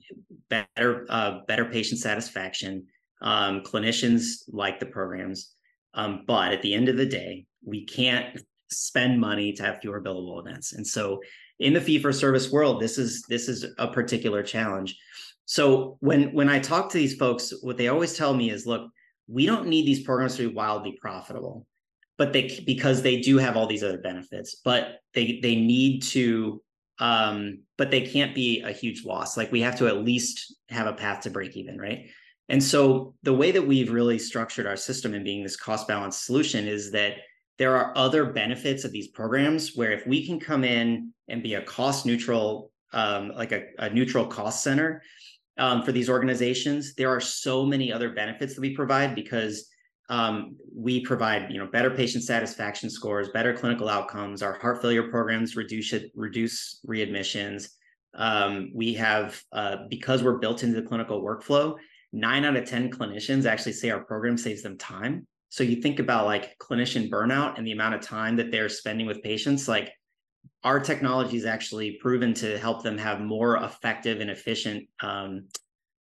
better 0.49 1.07
uh, 1.11 1.41
better 1.47 1.67
patient 1.67 2.01
satisfaction. 2.01 2.87
Um, 3.21 3.63
clinicians 3.63 4.45
like 4.49 4.79
the 4.79 4.87
programs, 4.87 5.55
but 5.95 6.53
at 6.53 6.63
the 6.63 6.75
end 6.75 6.89
of 6.89 6.97
the 6.97 7.07
day, 7.07 7.47
we 7.65 7.85
can't 7.85 8.41
spend 8.71 9.21
money 9.21 9.53
to 9.55 9.63
have 9.63 9.81
fewer 9.81 10.01
billable 10.01 10.41
events, 10.41 10.73
and 10.73 10.87
so 10.87 11.21
in 11.59 11.73
the 11.73 11.81
fee 11.81 11.99
for 11.99 12.13
service 12.13 12.51
world 12.51 12.81
this 12.81 12.99
is 12.99 13.25
this 13.29 13.49
is 13.49 13.67
a 13.79 13.89
particular 13.89 14.43
challenge. 14.43 14.97
So 15.47 15.97
when 16.01 16.33
when 16.35 16.49
i 16.49 16.59
talk 16.59 16.91
to 16.91 16.99
these 16.99 17.17
folks 17.17 17.53
what 17.63 17.77
they 17.77 17.89
always 17.89 18.17
tell 18.17 18.35
me 18.35 18.51
is 18.51 18.67
look 18.67 18.91
we 19.27 19.47
don't 19.47 19.67
need 19.67 19.87
these 19.87 20.03
programs 20.03 20.37
to 20.37 20.49
be 20.49 20.55
wildly 20.55 20.97
profitable 21.01 21.67
but 22.19 22.33
they 22.33 22.61
because 22.67 23.01
they 23.01 23.21
do 23.21 23.39
have 23.39 23.57
all 23.57 23.67
these 23.67 23.83
other 23.83 23.99
benefits 23.99 24.57
but 24.65 24.99
they 25.15 25.39
they 25.43 25.57
need 25.57 26.03
to 26.03 26.61
um 26.99 27.61
but 27.79 27.91
they 27.91 28.03
can't 28.03 28.35
be 28.35 28.61
a 28.63 28.73
huge 28.73 29.05
loss. 29.05 29.37
Like 29.37 29.53
we 29.53 29.61
have 29.63 29.79
to 29.79 29.87
at 29.87 30.05
least 30.05 30.57
have 30.69 30.89
a 30.89 30.93
path 30.93 31.23
to 31.23 31.31
break 31.31 31.57
even 31.57 31.79
right 31.79 32.11
and 32.49 32.63
so 32.63 33.15
the 33.23 33.35
way 33.35 33.51
that 33.51 33.67
we've 33.67 33.93
really 33.93 34.19
structured 34.19 34.67
our 34.67 34.77
system 34.77 35.15
in 35.15 35.23
being 35.23 35.43
this 35.43 35.57
cost 35.57 35.87
balanced 35.87 36.25
solution 36.25 36.67
is 36.67 36.91
that 36.93 37.15
there 37.59 37.77
are 37.77 37.93
other 37.97 38.25
benefits 38.25 38.85
of 38.85 38.93
these 38.93 39.09
programs 39.09 39.75
where 39.75 39.93
if 39.93 40.07
we 40.07 40.25
can 40.25 40.39
come 40.39 40.65
in 40.65 41.13
and 41.29 41.43
be 41.43 41.55
a 41.55 41.63
cost 41.63 42.07
neutral 42.07 42.71
um, 42.93 43.33
like 43.37 43.53
a, 43.53 43.65
a, 43.79 43.91
neutral 43.91 44.27
cost 44.27 44.63
center 44.63 45.03
um, 45.59 45.83
for 45.83 45.93
these 45.93 46.09
organizations 46.09 46.95
there 46.95 47.11
are 47.11 47.21
so 47.21 47.67
many 47.67 47.93
other 47.93 48.11
benefits 48.11 48.55
that 48.55 48.63
we 48.63 48.75
provide 48.75 49.15
because 49.15 49.69
um, 50.09 50.57
we 50.75 51.01
provide 51.01 51.51
you 51.51 51.59
know 51.59 51.67
better 51.67 51.91
patient 51.91 52.25
satisfaction 52.25 52.89
scores 52.89 53.29
better 53.29 53.53
clinical 53.53 53.91
outcomes 53.91 54.43
our 54.43 54.55
heart 54.55 54.81
failure 54.81 55.11
programs 55.11 55.57
reduce 55.57 55.93
reduce 56.15 56.81
readmissions. 56.89 57.69
Um, 58.15 58.71
we 58.75 58.95
have 58.95 59.41
uh, 59.53 59.77
because 59.91 60.23
we're 60.23 60.39
built 60.39 60.63
into 60.63 60.81
the 60.81 60.87
clinical 60.87 61.23
workflow 61.23 61.77
nine 62.13 62.45
out 62.45 62.57
of 62.57 62.65
ten 62.65 62.91
clinicians 62.91 63.45
actually 63.47 63.73
say 63.73 63.91
our 63.91 64.05
program 64.05 64.37
saves 64.37 64.63
them 64.63 64.79
time 64.79 65.27
so 65.51 65.65
you 65.65 65.77
think 65.77 65.99
about 65.99 66.27
like 66.27 66.59
clinician 66.59 67.09
burnout 67.09 67.57
and 67.57 67.67
the 67.67 67.73
amount 67.73 67.95
of 67.95 68.01
time 68.03 68.37
that 68.37 68.51
they're 68.51 68.69
spending 68.69 69.07
with 69.07 69.23
patients, 69.23 69.67
like 69.67 69.93
our 70.63 70.79
technology 70.81 71.37
is 71.37 71.47
actually 71.47 71.93
proven 72.03 72.35
to 72.35 72.59
help 72.59 72.83
them 72.83 72.99
have 72.99 73.21
more 73.21 73.57
effective 73.57 74.21
and 74.21 74.31
efficient 74.31 74.89
um, 75.01 75.49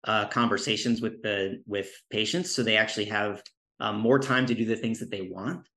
uh, 0.06 0.28
conversations 0.28 1.02
with 1.02 1.22
the 1.22 1.62
with 1.66 1.90
patients. 2.10 2.52
So 2.52 2.64
they 2.64 2.78
actually 2.78 3.06
have 3.06 3.42
um, 3.80 4.00
more 4.00 4.20
time 4.20 4.46
to 4.46 4.56
do 4.56 4.66
the 4.66 4.76
things 4.78 5.00
that 5.00 5.12
they 5.12 5.24
want. 5.24 5.68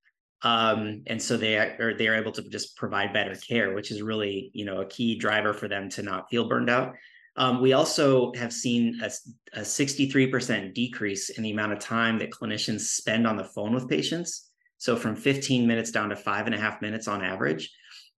um, 0.43 1.03
and 1.07 1.21
so 1.21 1.37
they 1.37 1.57
are 1.57 1.95
they 1.99 2.09
are 2.09 2.15
able 2.15 2.33
to 2.33 2.43
just 2.43 2.77
provide 2.77 3.13
better 3.13 3.35
care, 3.35 3.75
which 3.75 3.91
is 3.91 4.03
really 4.03 4.51
you 4.53 4.65
know 4.65 4.81
a 4.83 4.87
key 4.87 5.19
driver 5.19 5.53
for 5.53 5.67
them 5.67 5.89
to 5.91 6.03
not 6.03 6.31
feel 6.31 6.49
burned 6.49 6.71
out. 6.71 6.95
Um, 7.37 7.61
we 7.61 7.75
also 7.75 8.33
have 8.35 8.53
seen 8.53 8.99
a, 9.03 9.11
a 9.53 9.61
63% 9.61 10.73
decrease 10.73 11.29
in 11.31 11.43
the 11.43 11.51
amount 11.51 11.73
of 11.73 11.79
time 11.79 12.19
that 12.19 12.31
clinicians 12.31 12.81
spend 12.81 13.27
on 13.27 13.37
the 13.37 13.45
phone 13.45 13.75
with 13.75 13.89
patients. 13.89 14.51
So 14.79 14.97
from 14.97 15.17
15 15.17 15.67
minutes 15.67 15.91
down 15.91 16.09
to 16.11 16.17
five 16.17 16.47
and 16.47 16.55
a 16.55 16.59
half 16.59 16.81
minutes 16.81 17.09
on 17.09 17.23
average. 17.23 17.71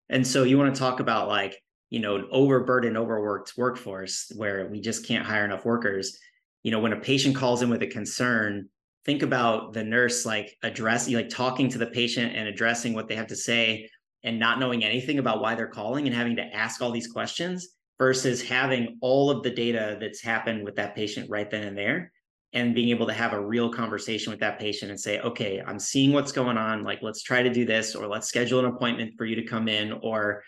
And 0.09 0.26
so 0.26 0.44
you 0.44 0.57
want 0.57 0.74
to 0.74 0.78
talk 0.78 1.00
about 1.00 1.28
like, 1.28 1.61
you 1.90 2.00
know, 2.00 2.16
an 2.16 2.28
overburdened, 2.31 2.96
overworked 2.96 3.54
workforce 3.57 4.31
where 4.37 4.68
we 4.68 4.81
just 4.81 5.07
can't 5.07 5.26
hire 5.26 5.44
enough 5.44 5.64
workers. 5.64 6.18
You 6.62 6.70
know, 6.70 6.81
when 6.81 6.92
a 6.92 7.00
patient 7.00 7.35
calls 7.35 7.62
in 7.62 7.70
with 7.70 7.83
a 7.83 7.87
concern, 7.87 8.68
think 9.04 9.22
about 9.22 9.72
the 9.72 9.85
nurse 9.85 10.26
like 10.26 10.57
addressing, 10.62 11.14
like 11.14 11.28
talking 11.28 11.68
to 11.70 11.78
the 11.78 11.87
patient 11.87 12.37
and 12.37 12.46
addressing 12.46 12.94
what 12.94 13.09
they 13.09 13.16
have 13.16 13.28
to 13.28 13.37
say 13.37 13.88
and 14.22 14.38
not 14.38 14.61
knowing 14.61 14.85
anything 14.85 15.18
about 15.18 15.40
why 15.40 15.54
they're 15.54 15.66
calling 15.66 16.07
and 16.07 16.14
having 16.14 16.37
to 16.37 16.42
ask 16.42 16.83
all 16.83 16.90
these 16.90 17.11
questions 17.11 17.77
versus 17.98 18.42
having 18.42 18.98
all 19.00 19.30
of 19.30 19.42
the 19.42 19.50
data 19.50 19.96
that's 20.00 20.22
happened 20.22 20.64
with 20.64 20.76
that 20.76 20.94
patient 20.94 21.28
right 21.28 21.50
then 21.50 21.64
and 21.64 21.76
there 21.76 22.12
and 22.54 22.74
being 22.74 22.88
able 22.88 23.06
to 23.06 23.12
have 23.12 23.32
a 23.34 23.40
real 23.40 23.70
conversation 23.70 24.30
with 24.30 24.40
that 24.40 24.58
patient 24.58 24.90
and 24.90 24.98
say 24.98 25.20
okay 25.20 25.62
i'm 25.66 25.78
seeing 25.78 26.12
what's 26.12 26.32
going 26.32 26.56
on. 26.56 26.84
Like 26.84 27.02
let's 27.02 27.22
try 27.22 27.42
to 27.42 27.52
do 27.52 27.64
this 27.64 27.94
or 27.94 28.06
let's 28.06 28.28
schedule 28.28 28.61
an 28.61 28.66
appointment 28.66 29.14
for 29.16 29.24
you 29.24 29.37
to 29.37 29.44
come 29.44 29.68
in 29.68 29.92
or 30.02 30.42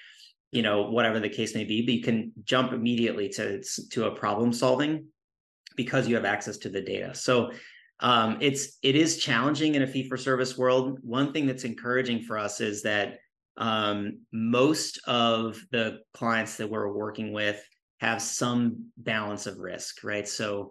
you 0.53 0.63
know 0.63 0.83
whatever 0.91 1.21
the 1.21 1.29
case 1.29 1.55
may 1.55 1.65
be 1.65 1.83
but 1.83 1.95
you 1.95 2.03
can 2.03 2.33
jump 2.45 2.73
immediately 2.73 3.29
to 3.29 3.63
to 3.91 4.07
a 4.07 4.11
problem 4.11 4.53
solving 4.53 5.07
because 5.77 6.09
you 6.09 6.15
have 6.15 6.25
access 6.25 6.59
to 6.59 6.69
the 6.69 6.81
data. 6.81 7.15
So 7.15 7.53
um, 8.01 8.39
it's 8.41 8.79
it 8.83 8.97
is 8.97 9.19
challenging 9.19 9.75
in 9.75 9.83
a 9.83 9.87
fee 9.87 10.09
for 10.09 10.17
service 10.17 10.57
world. 10.57 10.99
One 11.03 11.33
thing 11.33 11.47
that's 11.47 11.65
encouraging 11.65 12.23
for 12.23 12.39
us 12.39 12.61
is 12.61 12.83
that 12.83 13.19
um, 13.57 14.21
most 14.33 15.01
of 15.07 15.61
the 15.71 16.01
clients 16.15 16.57
that 16.57 16.71
we're 16.71 16.93
working 16.93 17.33
with 17.33 17.63
have 18.01 18.23
some 18.23 18.87
balance 18.97 19.47
of 19.47 19.59
risk, 19.59 20.03
right? 20.03 20.27
So 20.27 20.71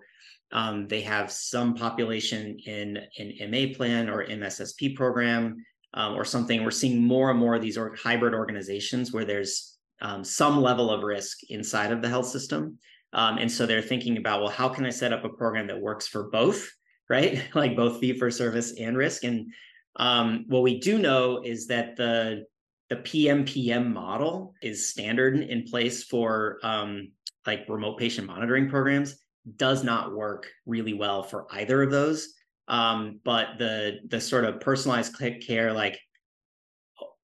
um, 0.52 0.88
they 0.88 1.02
have 1.02 1.32
some 1.32 1.76
population 1.76 2.58
in 2.65 2.98
an 3.18 3.52
MA 3.52 3.74
plan 3.76 4.10
or 4.10 4.26
MSSP 4.26 4.96
program 4.96 5.63
um, 5.94 6.15
or 6.15 6.26
something. 6.26 6.63
We're 6.63 6.72
seeing 6.72 7.04
more 7.04 7.30
and 7.30 7.39
more 7.39 7.56
of 7.56 7.62
these 7.62 7.78
or- 7.78 7.96
hybrid 7.96 8.34
organizations 8.34 9.12
where 9.12 9.26
there's 9.26 9.78
um, 10.02 10.24
some 10.24 10.62
level 10.62 10.89
of 10.89 11.04
risk 11.04 11.39
inside 11.50 11.92
of 11.92 12.02
the 12.02 12.10
health 12.10 12.28
system. 12.28 12.80
Um, 13.13 13.38
and 13.38 13.52
so 13.52 13.65
they're 13.65 13.82
thinking 13.82 14.18
about, 14.18 14.42
well, 14.42 14.52
how 14.52 14.70
can 14.70 14.86
I 14.86 14.92
set 14.92 15.13
up 15.13 15.24
a 15.24 15.30
program 15.30 15.68
that 15.68 15.80
works 15.80 16.08
for 16.08 16.30
both, 16.30 16.70
right? 17.10 17.44
like 17.54 17.76
both 17.76 18.00
fee 18.00 18.18
for 18.18 18.32
service 18.32 18.74
and 18.80 18.98
risk. 18.98 19.24
And 19.24 19.52
um, 19.98 20.46
what 20.48 20.63
we 20.63 20.80
do 20.80 20.98
know 20.98 21.42
is 21.44 21.68
that 21.68 21.96
the 21.96 22.46
the 22.89 22.97
PMPM 22.97 23.93
model 23.93 24.56
is 24.62 24.89
standard 24.89 25.39
in 25.39 25.63
place 25.63 26.04
for 26.04 26.58
um, 26.63 27.12
like 27.45 27.65
remote 27.69 27.97
patient 27.97 28.28
monitoring 28.28 28.69
programs. 28.69 29.15
Does 29.56 29.84
not 29.84 30.15
work 30.15 30.47
really 30.65 30.93
well 30.93 31.23
for 31.23 31.45
either 31.52 31.84
of 31.84 31.91
those. 31.91 32.34
Um, 32.67 33.19
but 33.23 33.58
the 33.58 33.99
the 34.08 34.21
sort 34.21 34.45
of 34.45 34.60
personalized 34.60 35.15
care, 35.41 35.71
like 35.73 35.99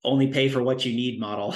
only 0.03 0.27
pay 0.27 0.49
for 0.49 0.61
what 0.61 0.85
you 0.85 0.95
need 0.95 1.19
model, 1.19 1.55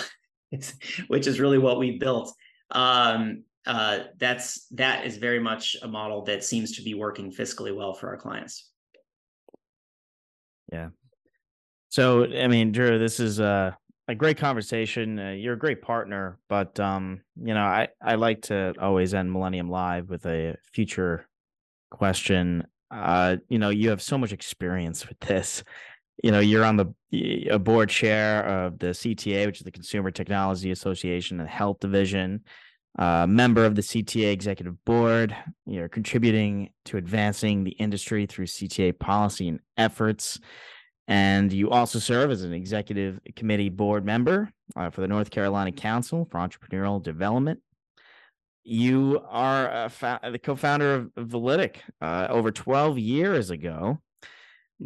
which 1.07 1.27
is 1.27 1.39
really 1.39 1.57
what 1.57 1.79
we 1.79 1.97
built. 1.97 2.33
Um, 2.71 3.43
uh, 3.65 3.99
that's 4.17 4.67
that 4.69 5.05
is 5.05 5.17
very 5.17 5.39
much 5.39 5.75
a 5.81 5.87
model 5.87 6.23
that 6.25 6.43
seems 6.43 6.75
to 6.77 6.81
be 6.81 6.93
working 6.93 7.31
fiscally 7.31 7.75
well 7.75 7.93
for 7.93 8.09
our 8.09 8.17
clients. 8.17 8.69
Yeah. 10.71 10.89
So 11.89 12.25
I 12.25 12.47
mean, 12.47 12.71
Drew, 12.71 12.99
this 12.99 13.19
is 13.19 13.39
uh 13.39 13.71
a 14.09 14.15
great 14.15 14.37
conversation. 14.37 15.19
Uh, 15.19 15.29
you're 15.29 15.53
a 15.53 15.59
great 15.59 15.83
partner, 15.83 16.39
but 16.49 16.79
um, 16.79 17.21
you 17.39 17.53
know, 17.53 17.63
I 17.63 17.89
I 18.01 18.15
like 18.15 18.41
to 18.43 18.73
always 18.81 19.13
end 19.13 19.31
Millennium 19.31 19.69
Live 19.69 20.09
with 20.09 20.25
a 20.25 20.57
future 20.73 21.27
question. 21.91 22.65
Uh, 22.89 23.37
you 23.49 23.59
know, 23.59 23.69
you 23.69 23.91
have 23.91 24.01
so 24.01 24.17
much 24.17 24.33
experience 24.33 25.07
with 25.07 25.19
this. 25.19 25.63
You 26.23 26.31
know, 26.31 26.39
you're 26.39 26.65
on 26.65 26.75
the 26.75 27.47
a 27.51 27.59
board 27.59 27.89
chair 27.89 28.43
of 28.43 28.79
the 28.79 28.87
CTA, 28.87 29.45
which 29.45 29.59
is 29.59 29.65
the 29.65 29.71
Consumer 29.71 30.09
Technology 30.09 30.71
Association 30.71 31.39
and 31.39 31.47
Health 31.47 31.79
Division. 31.79 32.43
Uh, 32.97 33.27
member 33.27 33.63
of 33.63 33.75
the 33.75 33.83
CTA 33.83 34.31
executive 34.31 34.83
board. 34.85 35.35
You're 35.67 35.87
contributing 35.87 36.71
to 36.85 36.97
advancing 36.97 37.63
the 37.63 37.71
industry 37.71 38.25
through 38.25 38.47
CTA 38.47 38.97
policy 38.97 39.47
and 39.47 39.59
efforts. 39.77 40.39
And 41.09 41.51
you 41.51 41.71
also 41.71 41.97
serve 41.97 42.29
as 42.29 42.43
an 42.43 42.53
executive 42.53 43.19
committee 43.35 43.69
board 43.69 44.05
member 44.05 44.51
uh, 44.75 44.91
for 44.91 45.01
the 45.01 45.07
North 45.07 45.31
Carolina 45.31 45.71
Council 45.71 46.27
for 46.29 46.37
Entrepreneurial 46.37 47.01
Development. 47.01 47.59
You 48.63 49.19
are 49.27 49.89
fa- 49.89 50.19
the 50.31 50.37
co 50.37 50.55
founder 50.55 50.93
of 50.93 51.11
Validic 51.15 51.77
uh, 51.99 52.27
over 52.29 52.51
12 52.51 52.99
years 52.99 53.49
ago. 53.49 53.99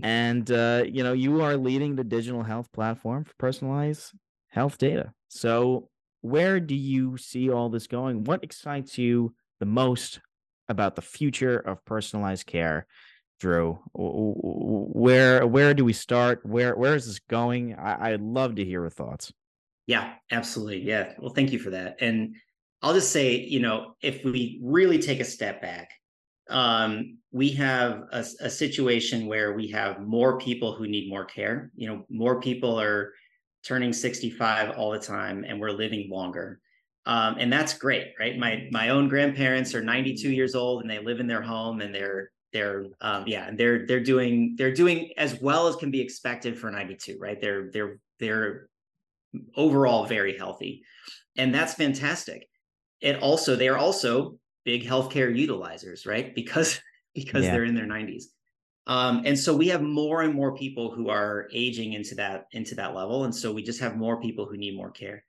And, 0.01 0.49
uh, 0.49 0.85
you 0.87 1.03
know, 1.03 1.13
you 1.13 1.41
are 1.41 1.57
leading 1.57 1.95
the 1.95 2.05
digital 2.05 2.41
health 2.41 2.71
platform 2.71 3.25
for 3.25 3.33
personalized 3.37 4.13
health 4.47 4.77
data. 4.77 5.11
So, 5.27 5.89
where 6.21 6.61
do 6.61 6.73
you 6.73 7.17
see 7.17 7.51
all 7.51 7.69
this 7.69 7.85
going? 7.85 8.23
What 8.23 8.43
excites 8.43 8.97
you 8.97 9.35
the 9.59 9.65
most 9.65 10.21
about 10.69 10.95
the 10.95 11.01
future 11.01 11.57
of 11.57 11.83
personalized 11.83 12.47
care 12.47 12.87
Drew? 13.43 13.77
Where 13.93 15.45
where 15.45 15.73
do 15.73 15.83
we 15.83 15.91
start? 15.91 16.45
Where 16.45 16.77
where 16.77 16.95
is 16.95 17.07
this 17.07 17.19
going? 17.19 17.75
I, 17.75 18.13
I'd 18.13 18.21
love 18.21 18.55
to 18.55 18.63
hear 18.63 18.83
your 18.83 18.89
thoughts. 18.89 19.33
Yeah, 19.85 20.13
absolutely. 20.31 20.83
Yeah. 20.83 21.11
Well, 21.19 21.33
thank 21.33 21.51
you 21.51 21.59
for 21.59 21.71
that. 21.71 21.97
And 21.99 22.37
I'll 22.81 22.93
just 22.93 23.11
say, 23.11 23.35
you 23.35 23.59
know, 23.59 23.97
if 24.01 24.23
we 24.23 24.61
really 24.63 24.97
take 24.97 25.19
a 25.19 25.25
step 25.25 25.61
back, 25.61 25.89
um, 26.49 27.17
we 27.33 27.49
have 27.51 28.03
a, 28.13 28.25
a, 28.39 28.49
situation 28.49 29.25
where 29.25 29.51
we 29.53 29.67
have 29.71 29.99
more 29.99 30.39
people 30.39 30.73
who 30.73 30.87
need 30.87 31.09
more 31.09 31.25
care. 31.25 31.69
You 31.75 31.87
know, 31.89 32.05
more 32.09 32.39
people 32.39 32.79
are 32.79 33.11
turning 33.65 33.91
65 33.91 34.77
all 34.77 34.91
the 34.91 34.99
time, 34.99 35.43
and 35.45 35.59
we're 35.59 35.71
living 35.71 36.09
longer. 36.09 36.61
Um, 37.05 37.35
and 37.39 37.51
that's 37.51 37.73
great, 37.77 38.13
right? 38.17 38.37
My 38.37 38.69
my 38.71 38.87
own 38.89 39.09
grandparents 39.09 39.75
are 39.75 39.83
92 39.83 40.31
years 40.31 40.55
old, 40.55 40.81
and 40.81 40.89
they 40.89 40.99
live 40.99 41.19
in 41.19 41.27
their 41.27 41.41
home, 41.41 41.81
and 41.81 41.93
they're 41.93 42.31
they're 42.53 42.85
um, 43.01 43.23
yeah 43.27 43.51
they're 43.53 43.85
they're 43.87 44.03
doing 44.03 44.55
they're 44.57 44.73
doing 44.73 45.11
as 45.17 45.41
well 45.41 45.67
as 45.67 45.75
can 45.75 45.91
be 45.91 46.01
expected 46.01 46.57
for 46.57 46.71
92 46.71 47.17
right? 47.19 47.39
They're 47.41 47.69
they're 47.71 47.99
they're 48.19 48.67
overall 49.55 50.05
very 50.05 50.37
healthy. 50.37 50.83
And 51.37 51.53
that's 51.53 51.73
fantastic. 51.73 52.47
It 53.01 53.21
also 53.21 53.55
they 53.55 53.67
are 53.67 53.77
also 53.77 54.37
big 54.63 54.85
healthcare 54.85 55.35
utilizers 55.35 56.07
right? 56.07 56.33
Because 56.33 56.79
because 57.15 57.43
yeah. 57.43 57.51
they're 57.51 57.65
in 57.65 57.75
their 57.75 57.85
90s 57.85 58.23
um, 58.87 59.21
and 59.25 59.37
so 59.37 59.55
we 59.55 59.67
have 59.69 59.81
more 59.81 60.23
and 60.23 60.33
more 60.33 60.55
people 60.55 60.91
who 60.91 61.09
are 61.09 61.47
aging 61.53 61.93
into 61.93 62.15
that 62.15 62.47
into 62.51 62.75
that 62.75 62.93
level. 62.93 63.23
And 63.23 63.33
so 63.33 63.51
we 63.51 63.63
just 63.63 63.79
have 63.79 63.95
more 63.95 64.19
people 64.19 64.45
who 64.45 64.57
need 64.57 64.75
more 64.75 64.91
care. 64.91 65.23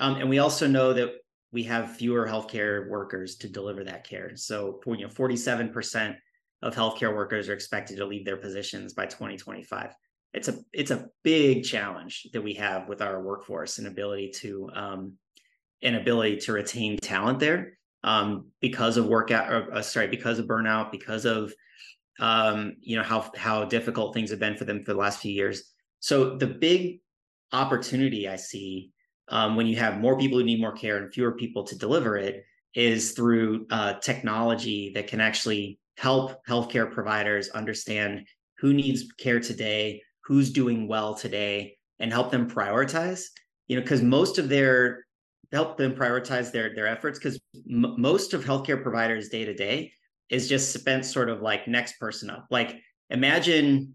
Um, 0.00 0.16
and 0.16 0.28
we 0.28 0.38
also 0.38 0.66
know 0.66 0.92
that 0.92 1.10
we 1.52 1.62
have 1.64 1.96
fewer 1.96 2.26
healthcare 2.26 2.88
workers 2.88 3.36
to 3.36 3.48
deliver 3.48 3.84
that 3.84 4.04
care. 4.04 4.36
So 4.36 4.80
you 4.86 4.98
know 4.98 5.08
47% 5.08 6.16
of 6.62 6.74
healthcare 6.74 7.14
workers 7.14 7.48
are 7.48 7.54
expected 7.54 7.96
to 7.96 8.06
leave 8.06 8.24
their 8.24 8.36
positions 8.36 8.92
by 8.92 9.06
2025. 9.06 9.94
It's 10.34 10.48
a 10.48 10.58
it's 10.72 10.90
a 10.90 11.06
big 11.22 11.64
challenge 11.64 12.28
that 12.32 12.42
we 12.42 12.54
have 12.54 12.88
with 12.88 13.00
our 13.00 13.22
workforce 13.22 13.78
and 13.78 13.86
ability 13.86 14.30
to 14.36 14.70
um, 14.74 15.12
an 15.82 15.94
ability 15.94 16.38
to 16.38 16.52
retain 16.52 16.98
talent 16.98 17.38
there 17.38 17.78
um, 18.04 18.46
because 18.60 18.96
of 18.96 19.06
workout 19.06 19.50
or 19.52 19.74
uh, 19.74 19.82
sorry 19.82 20.08
because 20.08 20.38
of 20.38 20.46
burnout 20.46 20.92
because 20.92 21.24
of 21.24 21.52
um, 22.20 22.74
you 22.80 22.96
know 22.96 23.02
how 23.02 23.30
how 23.36 23.64
difficult 23.64 24.12
things 24.12 24.30
have 24.30 24.40
been 24.40 24.56
for 24.56 24.64
them 24.64 24.84
for 24.84 24.92
the 24.92 24.98
last 24.98 25.20
few 25.20 25.32
years. 25.32 25.72
So 26.00 26.36
the 26.36 26.46
big 26.46 27.00
opportunity 27.52 28.28
I 28.28 28.36
see 28.36 28.90
um, 29.28 29.56
when 29.56 29.66
you 29.66 29.76
have 29.76 29.98
more 29.98 30.18
people 30.18 30.38
who 30.38 30.44
need 30.44 30.60
more 30.60 30.72
care 30.72 30.98
and 30.98 31.12
fewer 31.12 31.32
people 31.32 31.64
to 31.64 31.78
deliver 31.78 32.16
it 32.16 32.44
is 32.74 33.12
through 33.12 33.66
uh, 33.70 33.94
technology 33.94 34.92
that 34.94 35.06
can 35.06 35.20
actually 35.20 35.78
help 35.98 36.46
healthcare 36.46 36.90
providers 36.90 37.48
understand 37.50 38.24
who 38.58 38.72
needs 38.72 39.12
care 39.18 39.40
today, 39.40 40.00
who's 40.24 40.52
doing 40.52 40.86
well 40.86 41.14
today, 41.14 41.76
and 41.98 42.12
help 42.12 42.30
them 42.30 42.48
prioritize. 42.48 43.22
You 43.66 43.76
know, 43.76 43.82
because 43.82 44.02
most 44.02 44.38
of 44.38 44.48
their 44.48 45.04
help 45.52 45.76
them 45.76 45.94
prioritize 45.94 46.52
their 46.52 46.74
their 46.74 46.86
efforts 46.86 47.18
because 47.18 47.40
m- 47.68 47.94
most 47.98 48.32
of 48.32 48.44
healthcare 48.44 48.82
providers 48.82 49.28
day 49.28 49.44
to 49.44 49.54
day 49.54 49.92
is 50.30 50.48
just 50.48 50.72
spent 50.72 51.04
sort 51.04 51.28
of 51.28 51.42
like 51.42 51.66
next 51.66 51.98
person 51.98 52.30
up. 52.30 52.46
Like 52.50 52.76
imagine, 53.10 53.94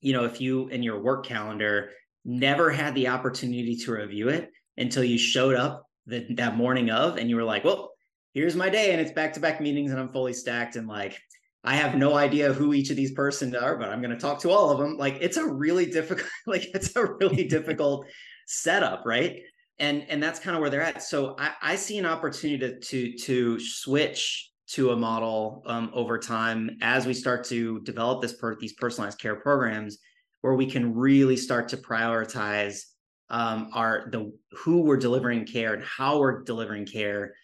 you 0.00 0.12
know, 0.12 0.24
if 0.24 0.40
you 0.40 0.68
in 0.68 0.82
your 0.82 1.00
work 1.00 1.24
calendar 1.24 1.90
never 2.24 2.70
had 2.70 2.94
the 2.94 3.08
opportunity 3.08 3.76
to 3.76 3.92
review 3.92 4.28
it 4.28 4.50
until 4.76 5.04
you 5.04 5.16
showed 5.16 5.54
up 5.54 5.86
the, 6.06 6.26
that 6.34 6.56
morning 6.56 6.90
of 6.90 7.18
and 7.18 7.30
you 7.30 7.36
were 7.36 7.44
like, 7.44 7.64
well, 7.64 7.92
here's 8.34 8.56
my 8.56 8.68
day 8.68 8.92
and 8.92 9.00
it's 9.00 9.12
back 9.12 9.32
to 9.34 9.40
back 9.40 9.60
meetings 9.60 9.90
and 9.90 10.00
I'm 10.00 10.08
fully 10.08 10.32
stacked 10.32 10.76
and 10.76 10.86
like 10.86 11.20
I 11.62 11.74
have 11.76 11.94
no 11.94 12.14
idea 12.14 12.52
who 12.52 12.72
each 12.72 12.90
of 12.90 12.96
these 12.96 13.12
persons 13.12 13.54
are, 13.54 13.76
but 13.76 13.90
I'm 13.90 14.00
going 14.00 14.14
to 14.14 14.20
talk 14.20 14.40
to 14.40 14.50
all 14.50 14.70
of 14.70 14.78
them. 14.78 14.96
Like 14.96 15.18
it's 15.20 15.36
a 15.36 15.46
really 15.46 15.86
difficult, 15.86 16.28
like 16.46 16.66
it's 16.74 16.96
a 16.96 17.04
really 17.04 17.44
difficult 17.48 18.06
setup, 18.46 19.02
right? 19.04 19.40
And 19.78 20.04
and 20.08 20.22
that's 20.22 20.40
kind 20.40 20.56
of 20.56 20.60
where 20.60 20.70
they're 20.70 20.82
at. 20.82 21.02
So 21.02 21.36
I, 21.38 21.52
I 21.62 21.76
see 21.76 21.98
an 21.98 22.06
opportunity 22.06 22.58
to 22.58 22.80
to 22.80 23.16
to 23.18 23.60
switch 23.60 24.50
to 24.68 24.90
a 24.90 24.96
model 24.96 25.62
um, 25.66 25.90
over 25.92 26.18
time 26.18 26.76
as 26.80 27.04
we 27.04 27.12
start 27.12 27.44
to 27.44 27.80
develop 27.80 28.22
this 28.22 28.34
per, 28.34 28.56
these 28.56 28.74
personalized 28.74 29.18
care 29.18 29.36
programs, 29.36 29.98
where 30.42 30.54
we 30.54 30.66
can 30.66 30.94
really 30.94 31.36
start 31.36 31.68
to 31.68 31.76
prioritize 31.76 32.82
um, 33.30 33.70
our 33.74 34.08
the 34.10 34.32
who 34.52 34.82
we're 34.82 34.96
delivering 34.96 35.46
care 35.46 35.74
and 35.74 35.84
how 35.84 36.18
we're 36.18 36.42
delivering 36.42 36.86
care 36.86 37.34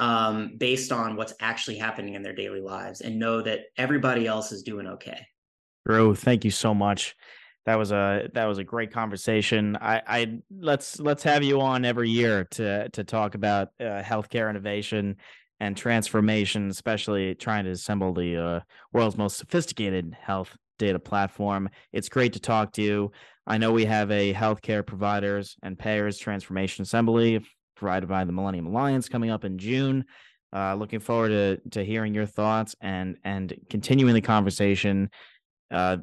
um, 0.00 0.56
based 0.56 0.90
on 0.90 1.14
what's 1.14 1.34
actually 1.40 1.76
happening 1.76 2.14
in 2.14 2.22
their 2.22 2.34
daily 2.34 2.60
lives 2.60 3.02
and 3.02 3.18
know 3.18 3.42
that 3.42 3.60
everybody 3.76 4.26
else 4.26 4.50
is 4.50 4.62
doing 4.62 4.86
okay. 4.86 5.26
Drew, 5.86 6.14
thank 6.14 6.44
you 6.44 6.50
so 6.50 6.74
much. 6.74 7.14
That 7.66 7.78
was 7.78 7.92
a 7.92 8.28
that 8.32 8.46
was 8.46 8.56
a 8.56 8.64
great 8.64 8.90
conversation. 8.90 9.76
I, 9.76 10.02
I 10.06 10.38
let's 10.50 10.98
let's 10.98 11.22
have 11.22 11.44
you 11.44 11.60
on 11.60 11.84
every 11.84 12.08
year 12.08 12.44
to 12.52 12.88
to 12.88 13.04
talk 13.04 13.34
about 13.34 13.68
uh, 13.78 14.02
healthcare 14.02 14.48
innovation 14.48 15.16
and 15.60 15.76
transformation, 15.76 16.70
especially 16.70 17.34
trying 17.34 17.66
to 17.66 17.70
assemble 17.70 18.14
the 18.14 18.36
uh, 18.42 18.60
world's 18.94 19.18
most 19.18 19.36
sophisticated 19.36 20.16
health 20.18 20.56
data 20.78 20.98
platform. 20.98 21.68
It's 21.92 22.08
great 22.08 22.32
to 22.32 22.40
talk 22.40 22.72
to 22.72 22.82
you. 22.82 23.12
I 23.46 23.58
know 23.58 23.70
we 23.70 23.84
have 23.84 24.10
a 24.10 24.32
healthcare 24.32 24.84
providers 24.84 25.56
and 25.62 25.78
payers 25.78 26.16
transformation 26.16 26.82
assembly 26.82 27.44
provided 27.80 28.08
by 28.08 28.24
the 28.24 28.32
Millennium 28.32 28.66
Alliance 28.66 29.08
coming 29.08 29.30
up 29.30 29.44
in 29.44 29.58
June. 29.58 30.04
Uh, 30.52 30.74
looking 30.74 31.00
forward 31.00 31.30
to 31.30 31.56
to 31.70 31.84
hearing 31.84 32.14
your 32.14 32.26
thoughts 32.26 32.76
and 32.80 33.16
and 33.24 33.54
continuing 33.68 34.14
the 34.14 34.20
conversation. 34.20 35.10
Uh, 35.70 35.96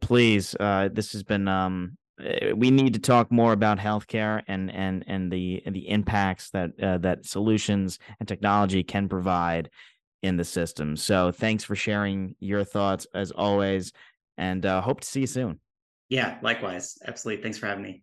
please, 0.00 0.56
uh, 0.58 0.88
this 0.92 1.12
has 1.12 1.22
been. 1.22 1.46
Um, 1.46 1.96
eh, 2.20 2.52
we 2.52 2.70
need 2.70 2.94
to 2.94 3.00
talk 3.00 3.30
more 3.30 3.52
about 3.52 3.78
healthcare 3.78 4.42
and 4.48 4.70
and 4.70 5.04
and 5.06 5.30
the 5.30 5.62
and 5.66 5.74
the 5.74 5.88
impacts 5.88 6.50
that 6.50 6.70
uh, 6.80 6.98
that 6.98 7.26
solutions 7.26 7.98
and 8.18 8.28
technology 8.28 8.82
can 8.82 9.08
provide 9.08 9.70
in 10.22 10.36
the 10.36 10.44
system. 10.44 10.96
So, 10.96 11.32
thanks 11.32 11.64
for 11.64 11.76
sharing 11.76 12.36
your 12.40 12.64
thoughts 12.64 13.06
as 13.14 13.32
always, 13.32 13.92
and 14.36 14.64
uh, 14.64 14.80
hope 14.80 15.00
to 15.00 15.06
see 15.06 15.20
you 15.20 15.26
soon. 15.26 15.60
Yeah, 16.08 16.38
likewise. 16.40 16.98
Absolutely. 17.06 17.42
Thanks 17.42 17.58
for 17.58 17.66
having 17.66 17.82
me. 17.82 18.02